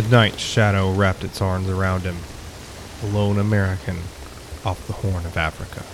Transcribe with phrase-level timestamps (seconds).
[0.00, 2.16] The night shadow wrapped its arms around him,
[3.02, 3.98] a lone American
[4.64, 5.84] off the Horn of Africa.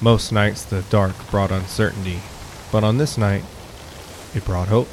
[0.00, 2.20] Most nights the dark brought uncertainty,
[2.70, 3.42] but on this night
[4.32, 4.86] it brought hope.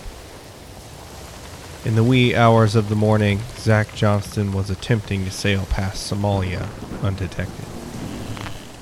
[1.86, 6.68] In the wee hours of the morning, Zach Johnston was attempting to sail past Somalia
[7.04, 7.68] undetected.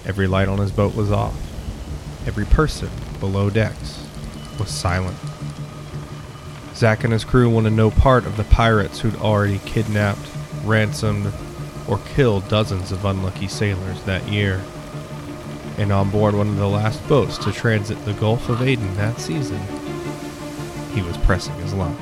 [0.06, 1.36] Every light on his boat was off.
[2.26, 4.08] Every person below decks
[4.58, 5.18] was silent.
[6.82, 10.28] Zach and his crew wanted no part of the pirates who'd already kidnapped,
[10.64, 11.32] ransomed,
[11.88, 14.60] or killed dozens of unlucky sailors that year.
[15.78, 19.20] And on board one of the last boats to transit the Gulf of Aden that
[19.20, 19.62] season,
[20.96, 21.96] he was pressing his luck.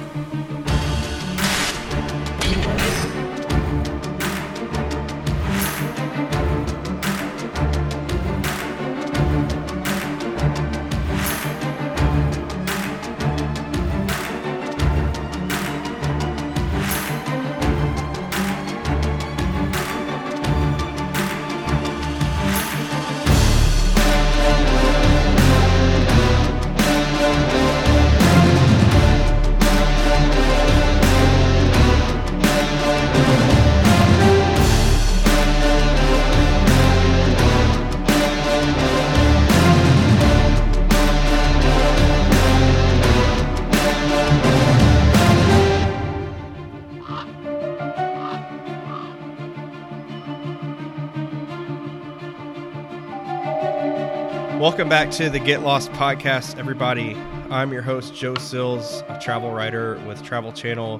[54.99, 57.15] Back to the Get Lost podcast, everybody.
[57.49, 60.99] I'm your host, Joe Sills, a travel writer with Travel Channel,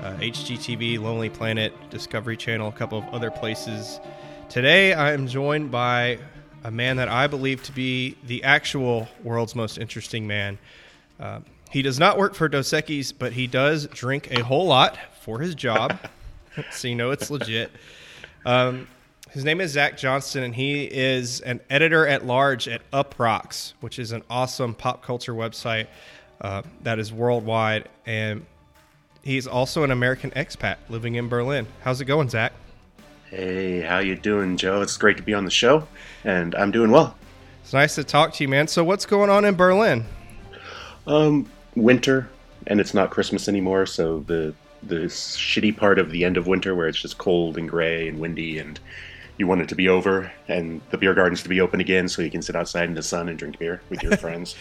[0.00, 3.98] uh, HGTV, Lonely Planet, Discovery Channel, a couple of other places.
[4.48, 6.20] Today, I am joined by
[6.62, 10.56] a man that I believe to be the actual world's most interesting man.
[11.18, 14.96] Uh, he does not work for Dos Equis, but he does drink a whole lot
[15.20, 15.98] for his job,
[16.70, 17.72] so you know it's legit.
[18.46, 18.86] Um,
[19.32, 23.98] his name is Zach Johnston, and he is an editor at large at Uproxx, which
[23.98, 25.86] is an awesome pop culture website
[26.42, 27.88] uh, that is worldwide.
[28.04, 28.44] And
[29.22, 31.66] he's also an American expat living in Berlin.
[31.82, 32.52] How's it going, Zach?
[33.30, 34.82] Hey, how you doing, Joe?
[34.82, 35.88] It's great to be on the show,
[36.24, 37.16] and I'm doing well.
[37.62, 38.68] It's nice to talk to you, man.
[38.68, 40.04] So, what's going on in Berlin?
[41.06, 42.28] Um, winter,
[42.66, 46.74] and it's not Christmas anymore, so the the shitty part of the end of winter
[46.74, 48.80] where it's just cold and gray and windy and
[49.38, 52.22] you want it to be over and the beer gardens to be open again so
[52.22, 54.54] you can sit outside in the sun and drink beer with your friends.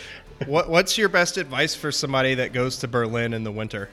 [0.45, 3.89] what, what's your best advice for somebody that goes to Berlin in the winter?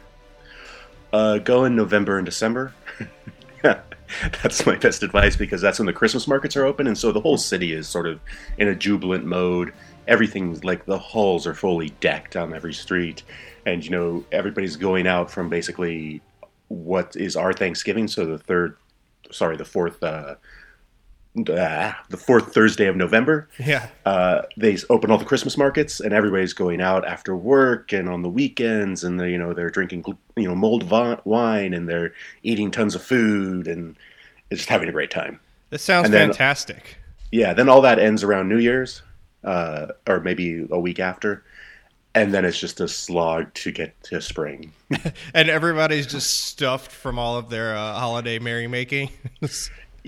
[1.13, 2.75] Uh, go in November and December.
[3.63, 7.21] that's my best advice because that's when the Christmas markets are open, and so the
[7.21, 8.21] whole city is sort of
[8.59, 9.73] in a jubilant mode.
[10.07, 13.23] Everything's like the halls are fully decked on every street,
[13.67, 16.21] and you know everybody's going out from basically
[16.69, 18.77] what is our Thanksgiving, so the third,
[19.31, 20.35] sorry, the fourth uh,
[21.37, 23.49] uh, the fourth Thursday of November.
[23.59, 23.89] Yeah.
[24.05, 28.23] Uh, they open all the Christmas markets, and everybody's going out after work and on
[28.23, 30.05] the weekends, and they, you know they're drinking
[30.37, 30.89] you know mulled
[31.25, 32.13] wine and they're
[32.43, 33.97] eating tons of food and
[34.51, 35.41] just having a great time.
[35.71, 36.97] This sounds then, fantastic.
[37.31, 37.53] Yeah.
[37.53, 39.03] Then all that ends around New Year's,
[39.45, 41.45] uh, or maybe a week after.
[42.15, 44.73] And then it's just a slog to get to spring.
[45.35, 49.11] and everybody's just stuffed from all of their uh, holiday merrymaking.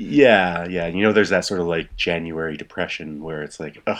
[0.00, 0.86] Yeah, yeah.
[0.86, 3.98] You know, there's that sort of like January depression where it's like, ugh,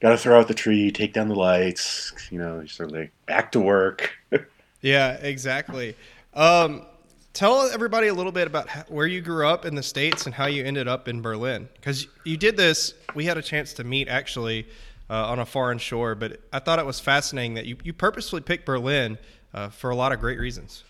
[0.00, 2.12] gotta throw out the tree, take down the lights.
[2.30, 4.12] You know, sort of like back to work.
[4.80, 5.96] yeah, exactly.
[6.32, 6.86] Um,
[7.34, 10.46] tell everybody a little bit about where you grew up in the states and how
[10.46, 11.68] you ended up in Berlin.
[11.74, 14.66] Because you did this, we had a chance to meet actually
[15.10, 18.40] uh, on a foreign shore, but I thought it was fascinating that you, you purposefully
[18.40, 19.18] picked Berlin
[19.52, 20.84] uh, for a lot of great reasons.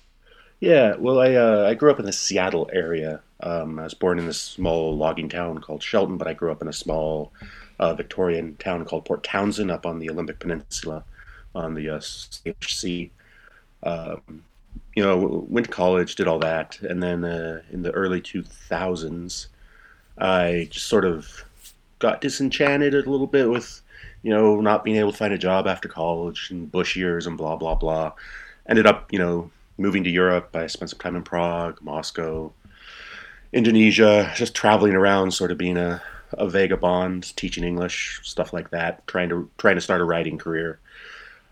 [0.63, 3.21] Yeah, well, I uh, I grew up in the Seattle area.
[3.41, 6.63] Um, I was born in this small logging town called Shelton, but I grew up
[6.63, 7.33] in a small
[7.81, 11.03] uh, Victorian town called Port Townsend up on the Olympic Peninsula
[11.53, 13.11] on the uh, Sea.
[13.83, 14.45] Um,
[14.95, 19.49] you know, went to college, did all that, and then uh, in the early 2000s,
[20.17, 21.45] I just sort of
[21.99, 23.83] got disenchanted a little bit with,
[24.23, 27.37] you know, not being able to find a job after college and bush years and
[27.37, 28.13] blah blah blah.
[28.69, 30.55] Ended up, you know, moving to Europe.
[30.55, 32.53] I spent some time in Prague, Moscow,
[33.53, 36.03] Indonesia, just traveling around, sort of being a,
[36.33, 40.79] a vagabond, teaching English, stuff like that, trying to trying to start a writing career.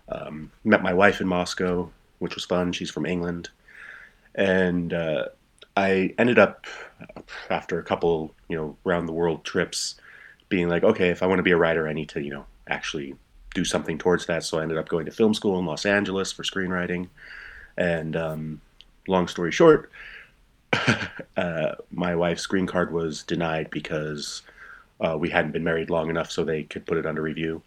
[0.09, 1.89] Um, met my wife in Moscow,
[2.19, 2.73] which was fun.
[2.73, 3.49] She's from England,
[4.35, 5.25] and uh,
[5.77, 6.65] I ended up
[7.49, 9.95] after a couple, you know, round the world trips,
[10.49, 12.45] being like, okay, if I want to be a writer, I need to, you know,
[12.67, 13.15] actually
[13.53, 14.43] do something towards that.
[14.43, 17.07] So I ended up going to film school in Los Angeles for screenwriting
[17.77, 18.61] and um,
[19.07, 19.91] long story short,
[21.37, 24.41] uh, my wife's green card was denied because
[24.99, 27.61] uh, we hadn't been married long enough so they could put it under review.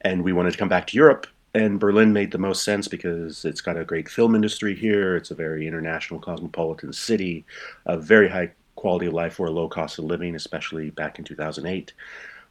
[0.00, 3.44] And we wanted to come back to Europe, and Berlin made the most sense because
[3.44, 5.16] it's got a great film industry here.
[5.16, 7.44] It's a very international, cosmopolitan city,
[7.86, 11.24] a very high quality of life for a low cost of living, especially back in
[11.24, 11.92] 2008.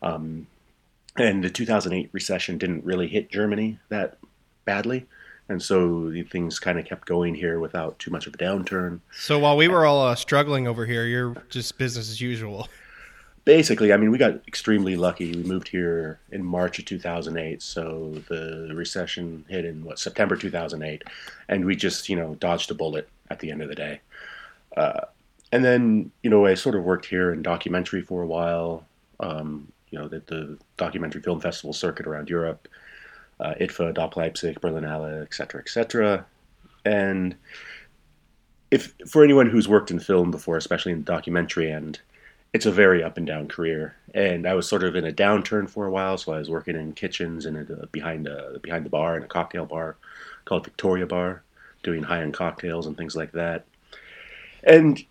[0.01, 0.45] Um,
[1.15, 4.17] and the 2008 recession didn't really hit Germany that
[4.65, 5.05] badly.
[5.49, 8.99] And so things kind of kept going here without too much of a downturn.
[9.11, 12.67] So while we were all uh, struggling over here, you're just business as usual.
[13.45, 15.33] Basically, I mean, we got extremely lucky.
[15.33, 21.03] We moved here in March of 2008, so the recession hit in what September 2008,
[21.47, 24.01] and we just you know dodged a bullet at the end of the day.
[24.75, 24.99] Uh,
[25.53, 28.85] and then you know I sort of worked here in documentary for a while.
[29.21, 32.67] Um, you know, the, the documentary film festival circuit around Europe
[33.39, 36.25] uh, IDFA, DOK Leipzig, Berlinale, etc., etc.
[36.85, 37.35] And
[38.71, 41.99] if for anyone who's worked in film before, especially in the documentary end,
[42.53, 43.95] it's a very up and down career.
[44.13, 46.75] And I was sort of in a downturn for a while, so I was working
[46.75, 49.97] in kitchens and behind a, behind the bar in a cocktail bar
[50.45, 51.43] called Victoria Bar,
[51.83, 53.65] doing high end cocktails and things like that.
[54.63, 55.03] And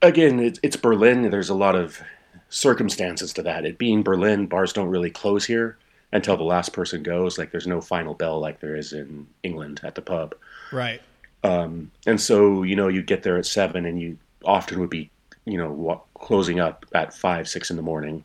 [0.00, 1.30] again, it's, it's Berlin.
[1.30, 2.00] There's a lot of
[2.48, 3.66] circumstances to that.
[3.66, 5.76] It being Berlin, bars don't really close here
[6.12, 7.38] until the last person goes.
[7.38, 10.34] Like there's no final bell like there is in England at the pub.
[10.72, 11.00] Right.
[11.44, 15.10] Um, and so you know you get there at seven, and you often would be
[15.44, 18.24] you know closing up at five, six in the morning.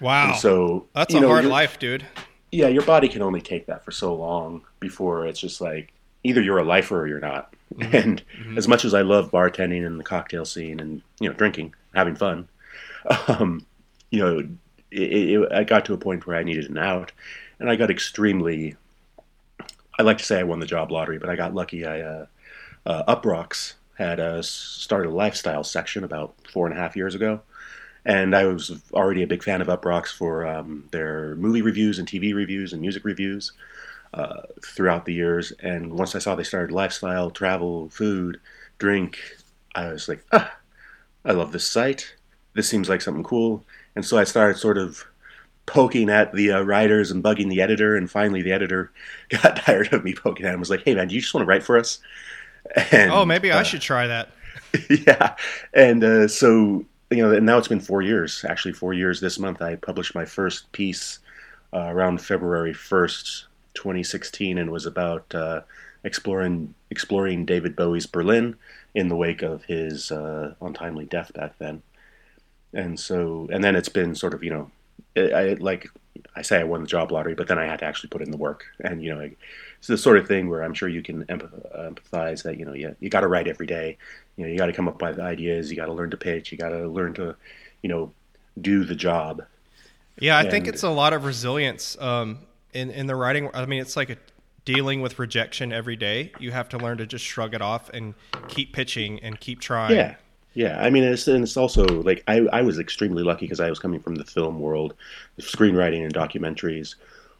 [0.00, 0.30] Wow.
[0.30, 2.04] And so that's a know, hard life, dude.
[2.52, 6.42] Yeah, your body can only take that for so long before it's just like either
[6.42, 7.54] you're a lifer or you're not.
[7.74, 7.96] Mm-hmm.
[7.96, 8.58] And mm-hmm.
[8.58, 12.14] as much as I love bartending and the cocktail scene and you know drinking, having
[12.14, 12.48] fun,
[13.28, 13.64] um,
[14.10, 14.48] you know
[14.90, 17.12] it, it, I got to a point where I needed an out,
[17.58, 18.76] and I got extremely.
[19.98, 21.86] I like to say I won the job lottery, but I got lucky.
[21.86, 22.26] I uh,
[22.84, 27.40] uh, Uproxx had a, started a lifestyle section about four and a half years ago,
[28.04, 32.06] and I was already a big fan of Uproxx for um, their movie reviews and
[32.06, 33.52] TV reviews and music reviews
[34.14, 35.52] uh, throughout the years.
[35.60, 38.40] And once I saw they started lifestyle, travel, food,
[38.78, 39.18] drink,
[39.74, 40.56] I was like, ah,
[41.24, 42.14] I love this site.
[42.54, 43.64] This seems like something cool.
[43.96, 45.04] And so I started sort of
[45.64, 47.96] poking at the uh, writers and bugging the editor.
[47.96, 48.92] And finally, the editor
[49.28, 50.54] got tired of me poking at him.
[50.54, 51.98] And was like, "Hey, man, do you just want to write for us?"
[52.90, 54.30] And, oh, maybe uh, I should try that.
[54.90, 55.36] yeah,
[55.72, 58.44] and uh, so you know, and now it's been four years.
[58.48, 59.62] Actually, four years this month.
[59.62, 61.20] I published my first piece
[61.72, 65.60] uh, around February first, 2016, and was about uh,
[66.04, 68.56] exploring exploring David Bowie's Berlin
[68.94, 71.82] in the wake of his uh, untimely death back then
[72.76, 74.70] and so and then it's been sort of you know
[75.16, 75.88] I, like
[76.34, 78.30] I say I won the job lottery, but then I had to actually put in
[78.30, 79.20] the work, and you know
[79.78, 82.94] it's the sort of thing where I'm sure you can empathize that you know you
[83.00, 83.96] you got to write every day,
[84.36, 86.52] you know you got to come up with ideas, you got to learn to pitch,
[86.52, 87.34] you got to learn to
[87.82, 88.12] you know
[88.60, 89.42] do the job.
[90.18, 92.40] Yeah, I and, think it's a lot of resilience um,
[92.74, 93.50] in in the writing.
[93.54, 94.16] I mean, it's like a,
[94.66, 96.32] dealing with rejection every day.
[96.38, 98.14] You have to learn to just shrug it off and
[98.48, 99.96] keep pitching and keep trying.
[99.96, 100.16] Yeah,
[100.56, 103.68] yeah, I mean, it's, and it's also like I, I was extremely lucky because I
[103.68, 104.94] was coming from the film world,
[105.38, 106.94] screenwriting and documentaries,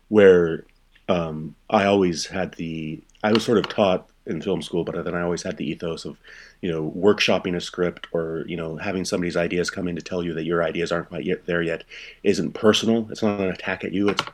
[0.08, 0.66] where
[1.08, 5.14] um, I always had the I was sort of taught in film school, but then
[5.14, 6.18] I always had the ethos of,
[6.60, 10.22] you know, workshopping a script or you know having somebody's ideas come in to tell
[10.22, 11.84] you that your ideas aren't quite yet there yet
[12.22, 13.08] isn't personal.
[13.10, 14.10] It's not an attack at you.
[14.10, 14.24] It's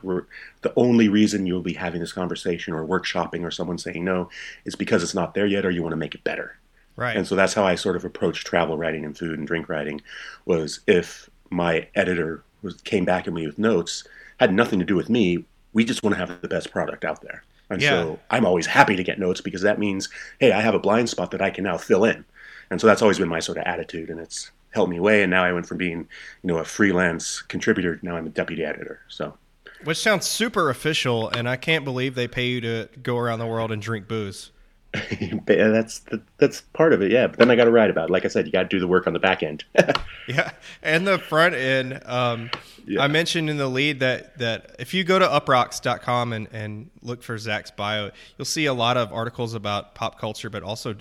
[0.61, 4.29] the only reason you'll be having this conversation or workshopping or someone saying no
[4.65, 6.57] is because it's not there yet or you want to make it better.
[6.95, 7.15] Right.
[7.15, 10.01] And so that's how I sort of approached travel writing and food and drink writing
[10.45, 14.03] was if my editor was, came back at me with notes,
[14.39, 15.45] had nothing to do with me.
[15.73, 17.43] We just want to have the best product out there.
[17.69, 17.89] And yeah.
[17.89, 20.09] so I'm always happy to get notes because that means,
[20.39, 22.25] hey, I have a blind spot that I can now fill in.
[22.69, 25.29] And so that's always been my sort of attitude and it's helped me way And
[25.29, 26.07] now I went from being,
[26.41, 29.01] you know, a freelance contributor, now I'm a deputy editor.
[29.07, 29.37] So
[29.83, 33.47] which sounds super official, and I can't believe they pay you to go around the
[33.47, 34.51] world and drink booze.
[35.47, 36.01] that's
[36.37, 37.27] that's part of it, yeah.
[37.27, 38.11] But then I got to write about it.
[38.11, 39.65] Like I said, you got to do the work on the back end.
[40.27, 40.51] yeah,
[40.83, 41.99] and the front end.
[42.05, 42.51] Um,
[42.85, 43.01] yeah.
[43.01, 47.23] I mentioned in the lead that that if you go to uproxx.com and and look
[47.23, 50.95] for Zach's bio, you'll see a lot of articles about pop culture, but also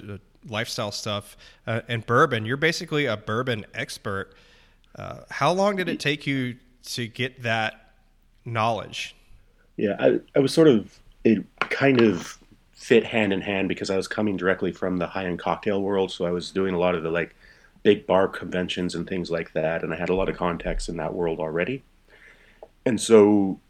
[0.49, 2.47] lifestyle stuff uh, and bourbon.
[2.47, 4.35] You're basically a bourbon expert.
[4.97, 7.93] Uh, how long did it take you to get that
[8.47, 9.15] knowledge?
[9.77, 12.39] Yeah, I, I was sort of it kind of
[12.83, 16.11] fit hand in hand because I was coming directly from the high end cocktail world.
[16.11, 17.33] So I was doing a lot of the like
[17.85, 19.85] big bar conventions and things like that.
[19.85, 21.85] And I had a lot of contacts in that world already.
[22.85, 23.61] And so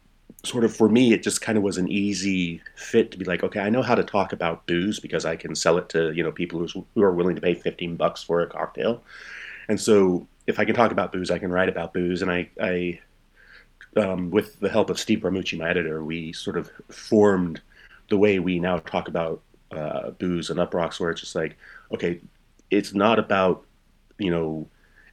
[0.43, 3.43] sort of for me, it just kind of was an easy fit to be like,
[3.43, 6.23] okay, I know how to talk about booze because I can sell it to you
[6.23, 9.03] know people who, are willing to pay fifteen bucks for a cocktail,
[9.69, 12.49] and so if I can talk about booze, I can write about booze, and I,
[12.59, 12.99] I
[13.95, 17.61] um, with the help of Steve Bramucci, my editor, we sort of formed
[18.13, 19.41] the way we now talk about
[19.71, 21.57] uh, booze and Uproxx, where it's just like,
[21.91, 22.21] okay,
[22.69, 23.65] it's not about
[24.19, 24.67] you know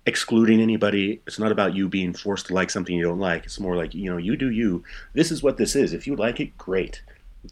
[0.05, 1.23] excluding anybody.
[1.27, 3.47] It's not about you being forced to like something you don't like.
[3.47, 4.85] It's more like, you know, you do you.
[5.15, 5.95] This is what this is.
[5.95, 7.01] If you like it, great.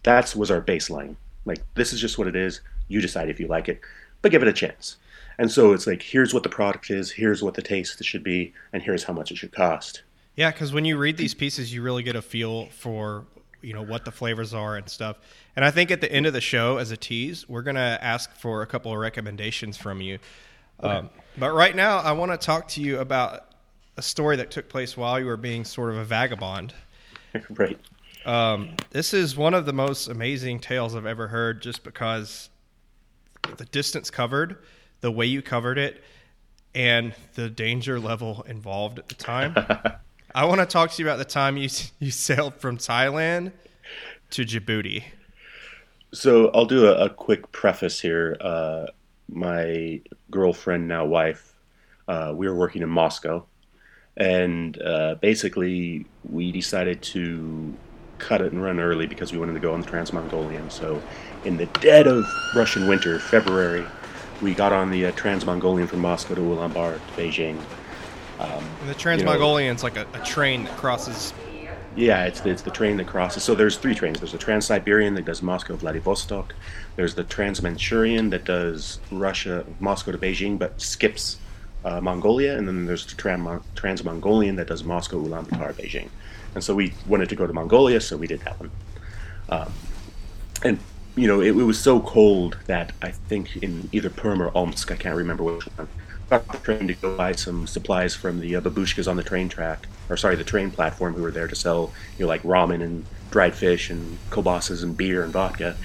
[0.02, 1.16] That was our baseline.
[1.46, 2.60] Like, this is just what it is.
[2.88, 3.80] You decide if you like it,
[4.20, 4.96] but give it a chance.
[5.38, 8.52] And so it's like, here's what the product is, here's what the taste should be,
[8.72, 10.02] and here's how much it should cost.
[10.36, 13.24] Yeah, because when you read these pieces, you really get a feel for
[13.62, 15.18] you know what the flavors are and stuff.
[15.56, 18.34] And I think at the end of the show, as a tease, we're gonna ask
[18.36, 20.18] for a couple of recommendations from you.
[20.82, 20.92] Okay.
[20.92, 23.48] Um, but right now, I want to talk to you about
[23.96, 26.72] a story that took place while you were being sort of a vagabond.
[27.50, 27.78] right.
[28.24, 32.50] Um, this is one of the most amazing tales I've ever heard, just because
[33.56, 34.58] the distance covered,
[35.00, 36.02] the way you covered it,
[36.74, 39.54] and the danger level involved at the time.
[40.34, 41.68] I want to talk to you about the time you
[41.98, 43.52] you sailed from Thailand
[44.30, 45.04] to Djibouti.
[46.12, 48.36] So I'll do a, a quick preface here.
[48.40, 48.86] Uh,
[49.30, 51.54] my girlfriend, now wife,
[52.06, 53.44] uh, we were working in Moscow,
[54.16, 57.74] and uh, basically we decided to
[58.18, 60.70] cut it and run early because we wanted to go on the Trans-Mongolian.
[60.70, 61.00] So,
[61.44, 63.86] in the dead of Russian winter, February,
[64.42, 67.60] we got on the uh, Trans-Mongolian from Moscow to Ulaanbaatar to Beijing.
[68.38, 71.32] Um, the Trans-Mongolian is like a, a train that crosses
[71.98, 73.42] yeah, it's the, it's the train that crosses.
[73.42, 74.20] So there's three trains.
[74.20, 76.54] There's the Trans-Siberian that does Moscow Vladivostok.
[76.94, 81.38] There's the Trans-Manchurian that does Russia Moscow to Beijing but skips
[81.84, 83.16] uh, Mongolia, and then there's the
[83.74, 86.08] Trans-Mongolian that does Moscow Ulaanbaatar Beijing.
[86.54, 88.70] And so we wanted to go to Mongolia, so we did that one.
[89.48, 89.72] Um,
[90.62, 90.78] and
[91.16, 94.92] you know, it, it, was so cold that I think in either Perm or Omsk,
[94.92, 95.97] I can't remember which one, got the train
[96.28, 100.36] to go buy some supplies from the uh, babushkas on the train track, or sorry,
[100.36, 103.90] the train platform who were there to sell, you know, like ramen and dried fish
[103.90, 105.76] and kolbasas and beer and vodka.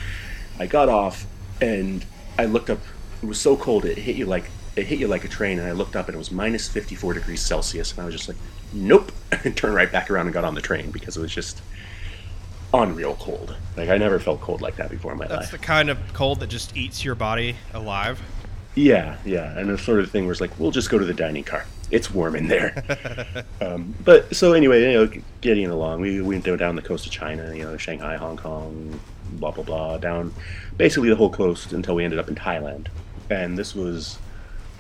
[0.60, 1.26] I got off
[1.62, 2.06] and
[2.38, 2.80] I looked up.
[3.22, 5.60] It was so cold it hit you like it hit you like a train.
[5.60, 8.28] And I looked up and it was minus 54 degrees Celsius, and I was just
[8.28, 8.38] like,
[8.74, 9.12] nope,
[9.44, 11.62] and turned right back around and got on the train because it was just
[12.74, 13.56] unreal cold.
[13.78, 15.52] Like I never felt cold like that before in my That's life.
[15.52, 18.22] That's the kind of cold that just eats your body alive.
[18.76, 21.44] Yeah, yeah, and the sort of thing was like, we'll just go to the dining
[21.44, 21.66] car.
[21.92, 22.84] It's warm in there.
[23.62, 27.12] um, but so anyway, you know, getting along, we, we went down the coast of
[27.12, 29.00] China, you know, Shanghai, Hong Kong,
[29.34, 30.34] blah blah blah, down
[30.78, 32.88] basically the whole coast until we ended up in Thailand,
[33.30, 34.18] and this was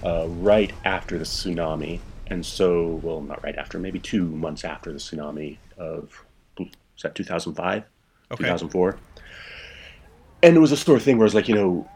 [0.03, 4.91] uh, right after the tsunami, and so well, not right after, maybe two months after
[4.91, 6.25] the tsunami of
[6.57, 6.69] was
[7.03, 7.83] that 2005,
[8.31, 8.43] okay.
[8.43, 8.97] 2004,
[10.41, 11.87] and it was a sort of thing where it's like, you know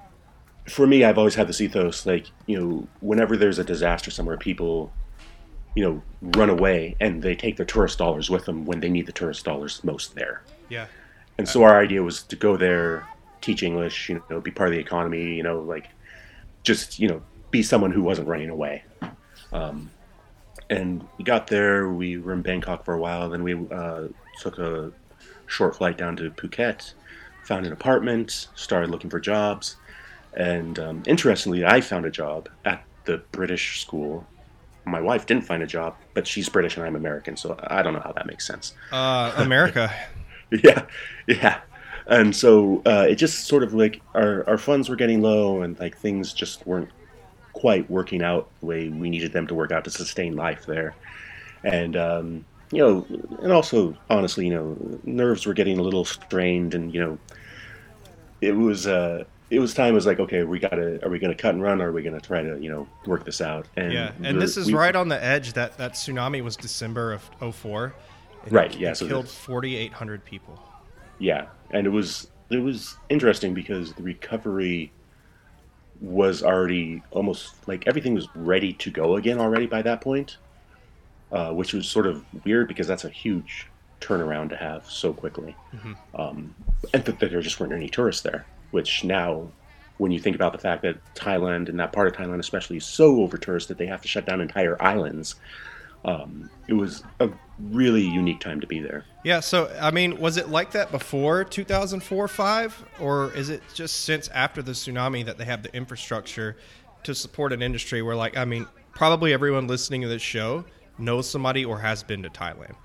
[0.67, 4.37] for me, I've always had this ethos, like you know, whenever there's a disaster somewhere,
[4.37, 4.91] people,
[5.75, 6.01] you know,
[6.37, 9.45] run away and they take their tourist dollars with them when they need the tourist
[9.45, 10.41] dollars most there.
[10.69, 10.87] Yeah.
[11.37, 13.07] And so our idea was to go there,
[13.41, 15.89] teach English, you know, be part of the economy, you know, like
[16.63, 18.83] just you know, be someone who wasn't running away.
[19.53, 19.89] Um,
[20.69, 21.89] and we got there.
[21.89, 23.29] We were in Bangkok for a while.
[23.29, 24.07] Then we uh,
[24.41, 24.91] took a
[25.45, 26.91] short flight down to Phuket,
[27.43, 29.77] found an apartment, started looking for jobs
[30.37, 34.25] and um, interestingly, I found a job at the British school.
[34.85, 37.93] My wife didn't find a job, but she's British and I'm American, so I don't
[37.93, 38.75] know how that makes sense.
[38.91, 39.91] Uh, America.
[40.63, 40.85] yeah,
[41.25, 41.61] yeah.
[42.05, 45.77] And so uh, it just sort of like our, our funds were getting low and
[45.79, 46.89] like things just weren't
[47.53, 50.95] quite working out the way we needed them to work out to sustain life there.
[51.63, 53.07] And, um, you know,
[53.41, 57.17] and also honestly, you know, nerves were getting a little strained and, you know,
[58.39, 59.91] it was, uh, it was time.
[59.91, 61.03] It was like, okay, we gotta.
[61.05, 61.81] Are we gonna cut and run?
[61.81, 63.67] Or are we gonna try to, you know, work this out?
[63.75, 65.53] And yeah, and this is we, right on the edge.
[65.53, 67.93] That that tsunami was December of 04.
[68.49, 68.73] Right.
[68.73, 68.91] It, yeah.
[68.91, 70.61] It so killed forty eight hundred people.
[71.19, 74.91] Yeah, and it was it was interesting because the recovery
[76.01, 80.37] was already almost like everything was ready to go again already by that point,
[81.31, 83.67] uh, which was sort of weird because that's a huge
[83.99, 85.93] turnaround to have so quickly, mm-hmm.
[86.21, 86.53] um,
[86.93, 89.49] and that there just weren't any tourists there which now
[89.97, 92.85] when you think about the fact that Thailand and that part of Thailand especially is
[92.85, 95.35] so over touristed that they have to shut down entire islands.
[96.05, 99.05] Um, it was a really unique time to be there.
[99.23, 99.39] Yeah.
[99.39, 102.85] So, I mean, was it like that before 2004 5?
[102.99, 106.57] Or is it just since after the tsunami that they have the infrastructure
[107.03, 110.63] to support an industry where, like, I mean, probably everyone listening to this show
[110.97, 112.75] knows somebody or has been to Thailand?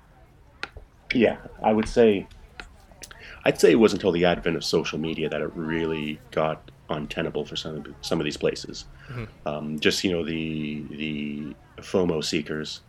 [1.13, 2.27] Yeah, I would say.
[3.45, 7.45] I'd say it was until the advent of social media that it really got untenable
[7.45, 8.85] for some of, some of these places.
[9.09, 9.47] Mm-hmm.
[9.47, 12.81] Um, just you know the the FOMO seekers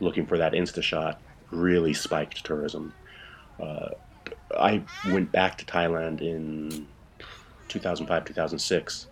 [0.00, 1.20] looking for that insta shot
[1.50, 2.92] really spiked tourism.
[3.60, 3.90] Uh,
[4.58, 6.86] I went back to Thailand in
[7.68, 9.06] 2005 2006,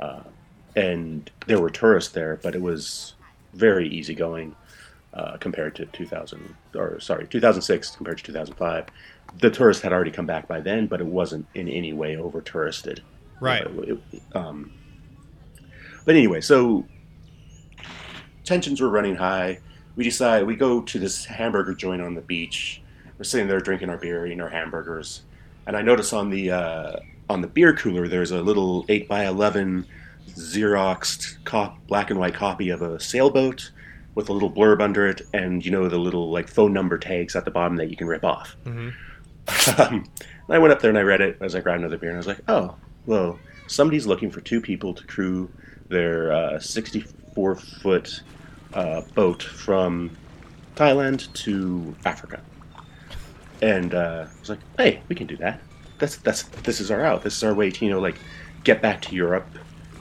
[0.00, 0.20] uh,
[0.76, 3.14] and there were tourists there, but it was
[3.54, 4.54] very easygoing
[5.14, 8.86] uh, compared to 2000 or sorry 2006 compared to 2005.
[9.38, 12.40] The tourists had already come back by then, but it wasn't in any way over
[12.40, 13.02] touristed.
[13.40, 13.66] Right.
[13.66, 13.98] It,
[14.34, 14.72] um,
[16.04, 16.86] but anyway, so
[18.44, 19.60] tensions were running high.
[19.96, 22.82] We decide we go to this hamburger joint on the beach.
[23.18, 25.22] We're sitting there drinking our beer, eating our hamburgers,
[25.66, 26.96] and I notice on the uh,
[27.28, 29.86] on the beer cooler there's a little eight by eleven
[30.28, 33.70] Xeroxed cop, black and white copy of a sailboat
[34.14, 37.36] with a little blurb under it, and you know the little like phone number tags
[37.36, 38.56] at the bottom that you can rip off.
[38.64, 38.90] Mm-hmm.
[39.78, 40.04] Um,
[40.48, 42.18] I went up there and I read it as I grabbed another beer, and I
[42.18, 42.74] was like, oh,
[43.06, 45.50] well, somebody's looking for two people to crew
[45.88, 48.22] their uh, 64 foot
[48.74, 50.16] uh, boat from
[50.76, 52.40] Thailand to Africa.
[53.62, 55.60] And uh, I was like, hey, we can do that.
[55.98, 57.22] That's that's this is our out.
[57.22, 58.16] This is our way to you know like
[58.64, 59.46] get back to Europe,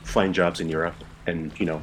[0.04, 0.96] find jobs in Europe,
[1.28, 1.82] and you know,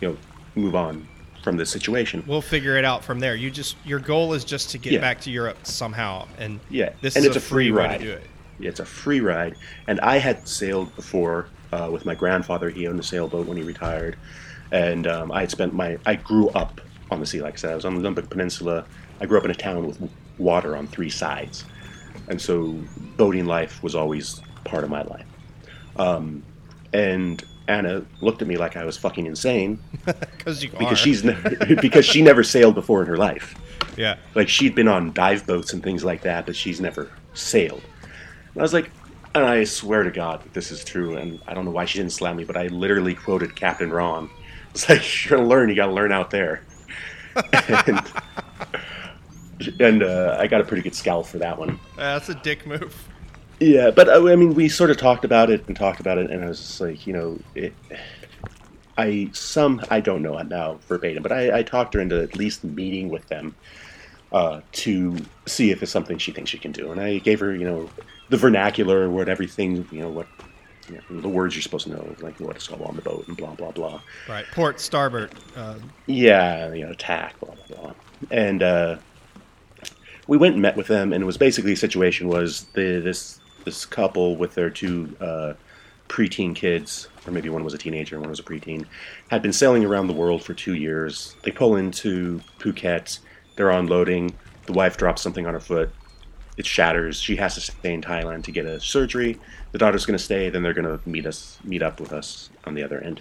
[0.00, 0.16] you know,
[0.56, 1.06] move on
[1.44, 2.24] from this situation.
[2.26, 3.36] We'll figure it out from there.
[3.36, 5.00] You just your goal is just to get yeah.
[5.00, 7.98] back to Europe somehow, and yeah, this and is it's a free, free ride.
[7.98, 8.26] to do it.
[8.60, 12.70] It's a free ride, and I had sailed before uh, with my grandfather.
[12.70, 14.16] He owned a sailboat when he retired,
[14.72, 17.42] and um, I had spent my I grew up on the sea.
[17.42, 18.86] Like I said, I was on the Olympic Peninsula.
[19.20, 20.00] I grew up in a town with
[20.38, 21.64] water on three sides,
[22.28, 22.78] and so
[23.16, 25.26] boating life was always part of my life.
[25.96, 26.42] Um,
[26.94, 29.78] and Anna looked at me like I was fucking insane.
[30.36, 30.96] Because you because are.
[30.96, 33.54] she's ne- because she never sailed before in her life.
[33.96, 34.16] Yeah.
[34.34, 37.80] Like she'd been on dive boats and things like that, but she's never sailed.
[38.02, 38.90] And I was like,
[39.34, 41.98] and I swear to God that this is true, and I don't know why she
[41.98, 44.28] didn't slam me, but I literally quoted Captain Ron.
[44.72, 46.62] It's like you're gonna learn, you gotta learn out there.
[47.78, 48.02] and
[49.80, 51.78] and uh, I got a pretty good scowl for that one.
[51.96, 53.08] Uh, that's a dick move.
[53.64, 56.30] Yeah, but uh, I mean, we sort of talked about it and talked about it,
[56.30, 57.72] and I was just like, you know, it,
[58.98, 62.36] I some I don't know how now verbatim, but I, I talked her into at
[62.36, 63.54] least meeting with them
[64.32, 67.54] uh, to see if it's something she thinks she can do, and I gave her,
[67.54, 67.88] you know,
[68.28, 70.26] the vernacular, what everything, you know, what
[70.90, 73.26] you know, the words you're supposed to know, like what it's called on the boat
[73.28, 74.02] and blah blah blah.
[74.28, 75.30] Right, port, starboard.
[75.56, 75.76] Uh...
[76.04, 77.94] Yeah, you know, attack, blah blah blah,
[78.30, 78.96] and uh,
[80.26, 83.40] we went and met with them, and it was basically a situation was the this
[83.64, 85.54] this couple with their two uh,
[86.08, 88.86] preteen kids, or maybe one was a teenager and one was a preteen,
[89.28, 91.36] had been sailing around the world for two years.
[91.42, 93.18] They pull into Phuket.
[93.56, 94.34] They're unloading.
[94.66, 95.90] The wife drops something on her foot.
[96.56, 97.20] It shatters.
[97.20, 99.38] She has to stay in Thailand to get a surgery.
[99.72, 100.50] The daughter's going to stay.
[100.50, 103.20] Then they're going to meet us, meet up with us on the other end.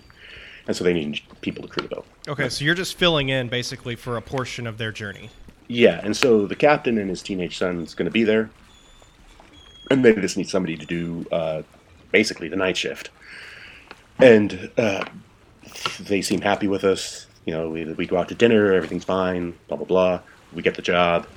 [0.68, 2.06] And so they need people to crew the boat.
[2.28, 5.30] Okay, so you're just filling in basically for a portion of their journey.
[5.68, 8.50] Yeah, and so the captain and his teenage son's going to be there
[9.90, 11.62] and they just need somebody to do uh,
[12.12, 13.10] basically the night shift.
[14.20, 15.06] And uh,
[16.00, 17.28] they seem happy with us.
[17.46, 20.20] You know, we, we go out to dinner, everything's fine, blah blah blah.
[20.54, 21.28] We get the job.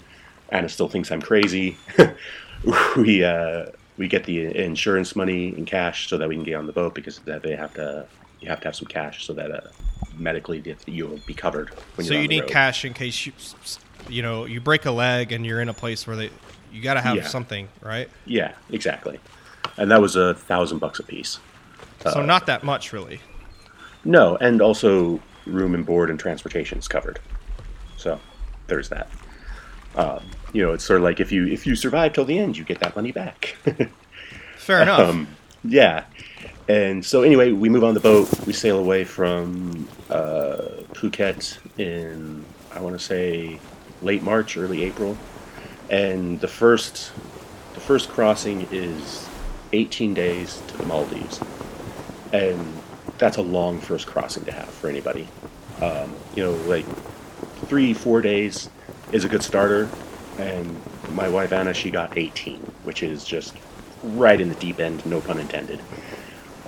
[0.51, 1.77] Anna still thinks I'm crazy.
[2.97, 6.67] we uh, we get the insurance money in cash so that we can get on
[6.67, 8.07] the boat because that they have to
[8.41, 9.61] you have to have some cash so that uh,
[10.17, 11.71] medically you'll be covered.
[12.01, 12.51] so you need road.
[12.51, 13.33] cash in case you
[14.09, 16.31] you know you break a leg and you're in a place where they
[16.73, 17.27] you got to have yeah.
[17.27, 18.09] something, right?
[18.25, 19.21] Yeah, exactly.
[19.77, 21.39] And that was a thousand bucks a piece.
[22.03, 23.21] So uh, not that much, really.
[24.05, 27.19] No, and also room and board and transportation is covered.
[27.97, 28.21] So
[28.67, 29.09] there's that.
[29.97, 32.57] Um, you know, it's sort of like if you if you survive till the end,
[32.57, 33.57] you get that money back.
[34.57, 35.01] Fair enough.
[35.01, 35.29] Um,
[35.65, 36.05] yeah.
[36.69, 38.29] And so anyway, we move on the boat.
[38.47, 43.59] We sail away from uh, Phuket in I want to say
[44.03, 45.17] late March, early April
[45.91, 47.13] and the first
[47.75, 49.29] the first crossing is
[49.73, 51.41] 18 days to the Maldives,
[52.33, 52.81] and
[53.19, 55.29] that's a long first crossing to have for anybody.
[55.81, 56.87] Um, you know, like
[57.67, 58.71] three four days
[59.13, 59.89] is a good starter,
[60.39, 60.81] and
[61.13, 63.55] my wife Anna she got 18, which is just
[64.03, 65.81] right in the deep end, no pun intended.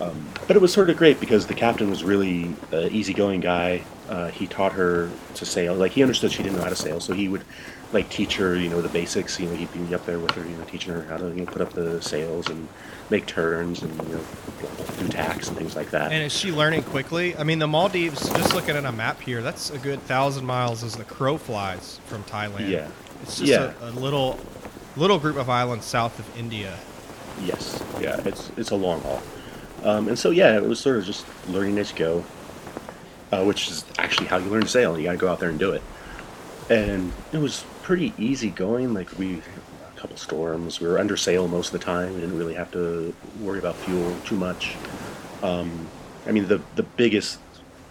[0.01, 3.83] Um, but it was sort of great because the captain was really an easygoing guy.
[4.09, 5.75] Uh, he taught her to sail.
[5.75, 7.45] Like he understood she didn't know how to sail, so he would
[7.93, 9.41] like teach her, you know, the basics.
[9.41, 11.45] You know, he'd be up there with her, you know, teaching her how to you
[11.45, 12.69] know, put up the sails and
[13.11, 14.25] make turns and you know
[14.99, 16.13] do tacks and things like that.
[16.13, 17.37] And is she learning quickly?
[17.37, 18.29] I mean, the Maldives.
[18.29, 22.01] Just looking at a map here, that's a good thousand miles as the crow flies
[22.07, 22.69] from Thailand.
[22.69, 22.89] Yeah,
[23.23, 23.73] it's just yeah.
[23.81, 24.39] a, a little
[24.97, 26.77] little group of islands south of India.
[27.43, 29.23] Yes, yeah, it's it's a long haul,
[29.85, 32.25] um, and so yeah, it was sort of just learning as you go,
[33.33, 34.99] uh, which is actually how you learn to sail.
[34.99, 35.83] You got to go out there and do it,
[36.69, 38.93] and it was pretty easy going.
[38.93, 42.13] Like we a couple storms, we were under sail most of the time.
[42.15, 44.77] We didn't really have to worry about fuel too much.
[45.43, 45.89] Um,
[46.27, 47.39] I mean, the the biggest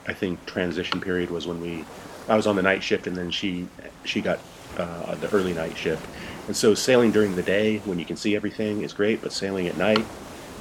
[0.07, 1.83] I think transition period was when we
[2.29, 3.67] I was on the night shift, and then she
[4.05, 4.39] she got
[4.77, 6.05] uh, the early night shift
[6.47, 9.67] and so sailing during the day when you can see everything is great, but sailing
[9.67, 10.03] at night,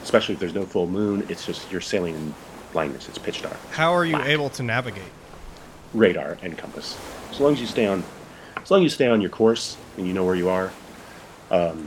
[0.03, 2.35] especially if there's no full moon, it's just you're sailing in
[2.73, 3.09] blindness.
[3.09, 3.57] It's pitch dark.
[3.71, 4.29] How are you Black.
[4.29, 5.13] able to navigate?
[5.95, 6.99] Radar and compass.
[7.31, 8.03] As long as you stay on,
[8.67, 10.73] as long as you stay on your course and you know where you are,
[11.53, 11.85] um,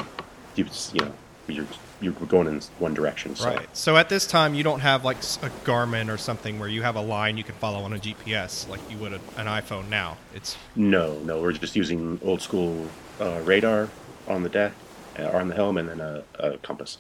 [0.56, 1.12] you you know
[1.50, 1.68] you're
[2.00, 3.36] you're going in one direction.
[3.36, 3.48] So.
[3.50, 3.76] Right.
[3.76, 6.96] So at this time, you don't have like a Garmin or something where you have
[6.96, 10.16] a line you can follow on a GPS like you would an iPhone now.
[10.34, 11.42] It's no, no.
[11.42, 12.88] We're just using old school
[13.20, 13.90] uh, radar
[14.30, 14.72] on the deck
[15.20, 17.00] uh, or on the helm, and then a, a compass.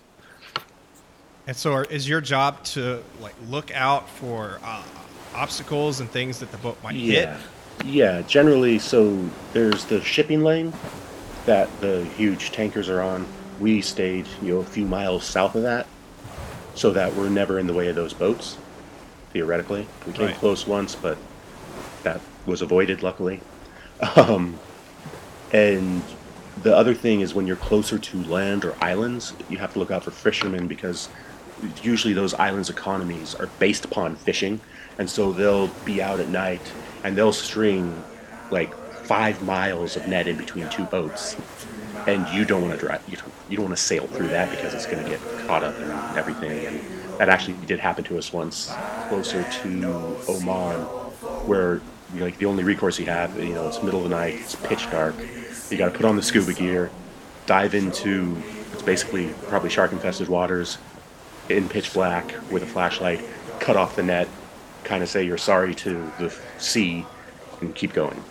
[1.47, 4.83] And so, are, is your job to like look out for uh,
[5.33, 7.37] obstacles and things that the boat might yeah.
[7.37, 7.45] hit?
[7.85, 8.79] Yeah, generally.
[8.79, 10.73] So there's the shipping lane
[11.45, 13.25] that the huge tankers are on.
[13.59, 15.87] We stayed, you know, a few miles south of that,
[16.75, 18.57] so that we're never in the way of those boats.
[19.33, 20.35] Theoretically, we came right.
[20.35, 21.17] close once, but
[22.03, 23.41] that was avoided, luckily.
[24.15, 24.57] Um,
[25.51, 26.01] and
[26.63, 29.91] the other thing is when you're closer to land or islands, you have to look
[29.91, 31.09] out for fishermen because
[31.83, 34.61] usually those islands' economies are based upon fishing,
[34.97, 36.61] and so they'll be out at night
[37.03, 38.03] and they'll string
[38.51, 41.35] like five miles of net in between two boats,
[42.07, 43.01] and you don't want to drive.
[43.07, 45.63] You don't, you don't want to sail through that because it's going to get caught
[45.63, 46.65] up in everything.
[46.65, 46.79] And
[47.19, 48.73] that actually did happen to us once,
[49.07, 50.81] closer to Oman,
[51.47, 51.81] where
[52.15, 54.89] like the only recourse you have, you know, it's middle of the night, it's pitch
[54.89, 55.15] dark
[55.71, 56.89] you got to put on the scuba gear,
[57.45, 58.41] dive into
[58.73, 60.77] it's basically probably shark infested waters
[61.49, 63.21] in pitch black with a flashlight,
[63.59, 64.27] cut off the net,
[64.83, 67.05] kind of say you're sorry to the sea,
[67.61, 68.23] and keep going.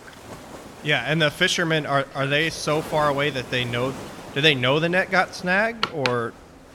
[0.83, 3.93] Yeah, and the fishermen are are they so far away that they know?
[4.33, 6.33] Do they know the net got snagged or?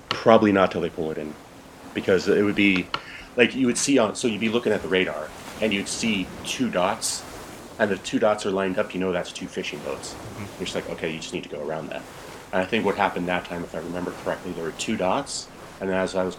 [0.08, 1.34] Probably not till they pull it in,
[1.92, 2.86] because it would be
[3.36, 4.14] like you would see on.
[4.14, 5.28] So you'd be looking at the radar,
[5.60, 7.22] and you'd see two dots
[7.78, 10.12] and the two dots are lined up, you know that's two fishing boats.
[10.12, 10.42] Mm-hmm.
[10.58, 12.02] You're just like, okay, you just need to go around that.
[12.52, 15.48] And I think what happened that time, if I remember correctly, there were two dots,
[15.80, 16.36] and as I was,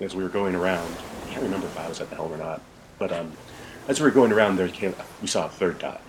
[0.00, 0.94] as we were going around,
[1.26, 2.60] I can't remember if I was at the helm or not,
[3.06, 3.32] but um,
[3.86, 6.00] as we were going around, there came, we saw a third dot,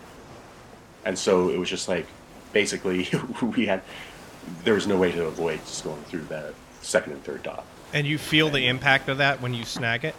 [1.04, 2.08] and so it was just like,
[2.54, 3.10] basically,
[3.42, 3.82] we had,
[4.64, 7.66] there was no way to avoid just going through that second and third dot.
[7.94, 10.16] And you feel the impact of that when you snag it.